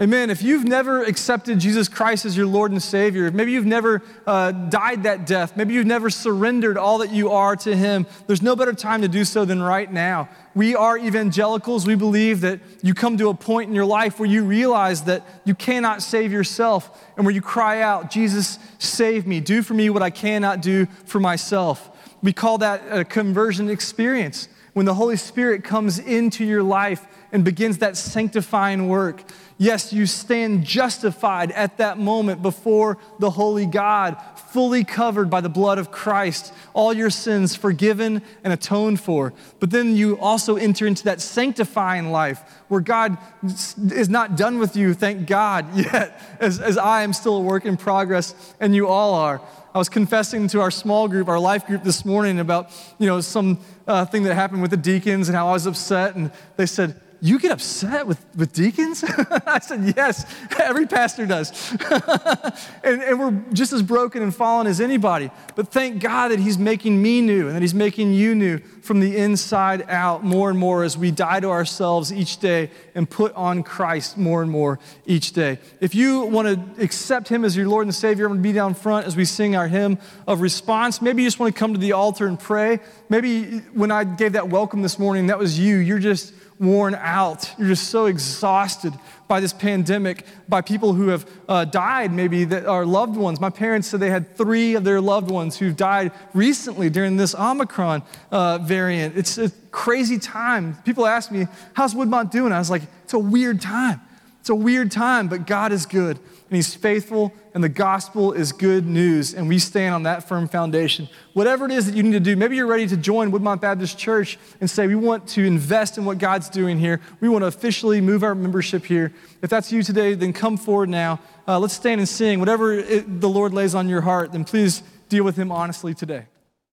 Amen. 0.00 0.30
If 0.30 0.42
you've 0.42 0.62
never 0.62 1.02
accepted 1.02 1.58
Jesus 1.58 1.88
Christ 1.88 2.24
as 2.24 2.36
your 2.36 2.46
Lord 2.46 2.70
and 2.70 2.80
Savior, 2.80 3.32
maybe 3.32 3.50
you've 3.50 3.66
never 3.66 4.00
uh, 4.28 4.52
died 4.52 5.02
that 5.02 5.26
death, 5.26 5.56
maybe 5.56 5.74
you've 5.74 5.88
never 5.88 6.08
surrendered 6.08 6.78
all 6.78 6.98
that 6.98 7.10
you 7.10 7.30
are 7.30 7.56
to 7.56 7.74
Him, 7.74 8.06
there's 8.28 8.40
no 8.40 8.54
better 8.54 8.72
time 8.72 9.02
to 9.02 9.08
do 9.08 9.24
so 9.24 9.44
than 9.44 9.60
right 9.60 9.92
now. 9.92 10.28
We 10.54 10.76
are 10.76 10.96
evangelicals. 10.96 11.84
We 11.84 11.96
believe 11.96 12.42
that 12.42 12.60
you 12.80 12.94
come 12.94 13.18
to 13.18 13.28
a 13.28 13.34
point 13.34 13.70
in 13.70 13.74
your 13.74 13.86
life 13.86 14.20
where 14.20 14.28
you 14.28 14.44
realize 14.44 15.02
that 15.04 15.26
you 15.44 15.56
cannot 15.56 16.00
save 16.00 16.30
yourself 16.30 17.04
and 17.16 17.26
where 17.26 17.34
you 17.34 17.42
cry 17.42 17.82
out, 17.82 18.08
Jesus, 18.08 18.60
save 18.78 19.26
me. 19.26 19.40
Do 19.40 19.62
for 19.62 19.74
me 19.74 19.90
what 19.90 20.04
I 20.04 20.10
cannot 20.10 20.62
do 20.62 20.86
for 21.06 21.18
myself. 21.18 21.90
We 22.22 22.32
call 22.32 22.58
that 22.58 22.82
a 22.90 23.04
conversion 23.04 23.70
experience. 23.70 24.48
When 24.72 24.86
the 24.86 24.94
Holy 24.94 25.16
Spirit 25.16 25.64
comes 25.64 25.98
into 25.98 26.44
your 26.44 26.62
life 26.62 27.06
and 27.32 27.44
begins 27.44 27.78
that 27.78 27.96
sanctifying 27.96 28.88
work. 28.88 29.22
Yes, 29.60 29.92
you 29.92 30.06
stand 30.06 30.64
justified 30.64 31.50
at 31.50 31.78
that 31.78 31.98
moment 31.98 32.42
before 32.42 32.96
the 33.18 33.30
holy 33.30 33.66
God, 33.66 34.16
fully 34.36 34.84
covered 34.84 35.28
by 35.28 35.40
the 35.40 35.48
blood 35.48 35.78
of 35.78 35.90
Christ, 35.90 36.54
all 36.74 36.92
your 36.92 37.10
sins 37.10 37.56
forgiven 37.56 38.22
and 38.44 38.52
atoned 38.52 39.00
for. 39.00 39.34
But 39.58 39.70
then 39.70 39.96
you 39.96 40.16
also 40.20 40.56
enter 40.56 40.86
into 40.86 41.04
that 41.04 41.20
sanctifying 41.20 42.12
life 42.12 42.40
where 42.68 42.80
God 42.80 43.18
is 43.42 44.08
not 44.08 44.36
done 44.36 44.58
with 44.60 44.76
you, 44.76 44.94
thank 44.94 45.26
God, 45.26 45.76
yet, 45.76 46.20
as, 46.38 46.60
as 46.60 46.78
I 46.78 47.02
am 47.02 47.12
still 47.12 47.36
a 47.36 47.40
work 47.40 47.66
in 47.66 47.76
progress 47.76 48.34
and 48.60 48.76
you 48.76 48.86
all 48.86 49.14
are. 49.14 49.40
I 49.74 49.78
was 49.78 49.88
confessing 49.88 50.48
to 50.48 50.60
our 50.60 50.70
small 50.70 51.08
group, 51.08 51.28
our 51.28 51.38
life 51.38 51.66
group 51.66 51.84
this 51.84 52.04
morning 52.04 52.40
about, 52.40 52.70
you 52.98 53.06
know, 53.06 53.20
some 53.20 53.58
uh, 53.86 54.04
thing 54.06 54.22
that 54.22 54.34
happened 54.34 54.62
with 54.62 54.70
the 54.70 54.76
deacons 54.76 55.28
and 55.28 55.36
how 55.36 55.48
I 55.48 55.52
was 55.52 55.66
upset. 55.66 56.14
And 56.14 56.30
they 56.56 56.66
said, 56.66 56.98
you 57.20 57.38
get 57.38 57.50
upset 57.50 58.06
with, 58.06 58.24
with 58.36 58.52
deacons? 58.52 59.04
I 59.46 59.58
said, 59.58 59.94
Yes, 59.96 60.24
every 60.58 60.86
pastor 60.86 61.26
does. 61.26 61.72
and, 62.84 63.02
and 63.02 63.18
we're 63.18 63.42
just 63.52 63.72
as 63.72 63.82
broken 63.82 64.22
and 64.22 64.34
fallen 64.34 64.66
as 64.66 64.80
anybody. 64.80 65.30
But 65.56 65.68
thank 65.68 66.00
God 66.00 66.28
that 66.28 66.38
He's 66.38 66.58
making 66.58 67.00
me 67.00 67.20
new 67.20 67.46
and 67.46 67.56
that 67.56 67.62
He's 67.62 67.74
making 67.74 68.14
you 68.14 68.34
new 68.34 68.58
from 68.58 69.00
the 69.00 69.16
inside 69.16 69.84
out 69.88 70.24
more 70.24 70.48
and 70.48 70.58
more 70.58 70.84
as 70.84 70.96
we 70.96 71.10
die 71.10 71.40
to 71.40 71.48
ourselves 71.48 72.12
each 72.12 72.38
day 72.38 72.70
and 72.94 73.08
put 73.08 73.34
on 73.34 73.62
Christ 73.62 74.16
more 74.16 74.40
and 74.40 74.50
more 74.50 74.78
each 75.04 75.32
day. 75.32 75.58
If 75.80 75.94
you 75.94 76.22
want 76.22 76.76
to 76.76 76.82
accept 76.82 77.28
Him 77.28 77.44
as 77.44 77.56
your 77.56 77.68
Lord 77.68 77.86
and 77.86 77.94
Savior, 77.94 78.26
I'm 78.26 78.32
going 78.32 78.42
to 78.42 78.48
be 78.48 78.52
down 78.52 78.74
front 78.74 79.06
as 79.06 79.16
we 79.16 79.24
sing 79.24 79.56
our 79.56 79.68
hymn 79.68 79.98
of 80.26 80.40
response. 80.40 81.02
Maybe 81.02 81.22
you 81.22 81.26
just 81.26 81.40
want 81.40 81.54
to 81.54 81.58
come 81.58 81.74
to 81.74 81.80
the 81.80 81.92
altar 81.92 82.26
and 82.26 82.38
pray. 82.38 82.78
Maybe 83.08 83.58
when 83.74 83.90
I 83.90 84.04
gave 84.04 84.34
that 84.34 84.48
welcome 84.48 84.82
this 84.82 84.98
morning, 84.98 85.26
that 85.26 85.38
was 85.38 85.58
you. 85.58 85.76
You're 85.76 85.98
just 85.98 86.32
worn 86.60 86.94
out. 86.94 87.52
You're 87.58 87.68
just 87.68 87.88
so 87.88 88.06
exhausted 88.06 88.92
by 89.28 89.40
this 89.40 89.52
pandemic, 89.52 90.24
by 90.48 90.62
people 90.62 90.94
who 90.94 91.08
have 91.08 91.30
uh, 91.48 91.64
died, 91.66 92.12
maybe 92.12 92.44
that 92.44 92.66
are 92.66 92.86
loved 92.86 93.16
ones. 93.16 93.40
My 93.40 93.50
parents 93.50 93.88
said 93.88 94.00
they 94.00 94.10
had 94.10 94.36
three 94.36 94.74
of 94.74 94.84
their 94.84 95.00
loved 95.00 95.30
ones 95.30 95.58
who've 95.58 95.76
died 95.76 96.12
recently 96.34 96.90
during 96.90 97.16
this 97.16 97.34
Omicron 97.34 98.02
uh, 98.30 98.58
variant. 98.58 99.16
It's 99.16 99.38
a 99.38 99.50
crazy 99.70 100.18
time. 100.18 100.76
People 100.84 101.06
ask 101.06 101.30
me, 101.30 101.46
How's 101.74 101.94
Woodmont 101.94 102.30
doing? 102.30 102.52
I 102.52 102.58
was 102.58 102.70
like, 102.70 102.82
It's 103.04 103.14
a 103.14 103.18
weird 103.18 103.60
time. 103.60 104.00
It's 104.40 104.48
a 104.48 104.54
weird 104.54 104.90
time, 104.90 105.28
but 105.28 105.46
God 105.46 105.72
is 105.72 105.84
good 105.84 106.18
and 106.48 106.56
He's 106.56 106.74
faithful, 106.74 107.32
and 107.54 107.62
the 107.62 107.68
gospel 107.68 108.32
is 108.32 108.52
good 108.52 108.86
news, 108.86 109.34
and 109.34 109.48
we 109.48 109.58
stand 109.58 109.94
on 109.94 110.04
that 110.04 110.26
firm 110.26 110.48
foundation. 110.48 111.08
Whatever 111.34 111.66
it 111.66 111.72
is 111.72 111.86
that 111.86 111.94
you 111.94 112.02
need 112.02 112.12
to 112.12 112.20
do, 112.20 112.36
maybe 112.36 112.56
you're 112.56 112.66
ready 112.66 112.86
to 112.86 112.96
join 112.96 113.30
Woodmont 113.30 113.60
Baptist 113.60 113.98
Church 113.98 114.38
and 114.60 114.70
say, 114.70 114.86
We 114.86 114.94
want 114.94 115.28
to 115.28 115.44
invest 115.44 115.98
in 115.98 116.04
what 116.04 116.18
God's 116.18 116.48
doing 116.48 116.78
here. 116.78 117.00
We 117.20 117.28
want 117.28 117.42
to 117.42 117.46
officially 117.46 118.00
move 118.00 118.22
our 118.22 118.34
membership 118.34 118.84
here. 118.84 119.12
If 119.42 119.50
that's 119.50 119.70
you 119.70 119.82
today, 119.82 120.14
then 120.14 120.32
come 120.32 120.56
forward 120.56 120.88
now. 120.88 121.20
Uh, 121.46 121.58
let's 121.58 121.74
stand 121.74 122.00
and 122.00 122.08
sing. 122.08 122.40
Whatever 122.40 122.72
it, 122.72 123.20
the 123.20 123.28
Lord 123.28 123.52
lays 123.52 123.74
on 123.74 123.88
your 123.88 124.00
heart, 124.00 124.32
then 124.32 124.44
please 124.44 124.82
deal 125.08 125.24
with 125.24 125.36
Him 125.36 125.52
honestly 125.52 125.94
today. 125.94 126.26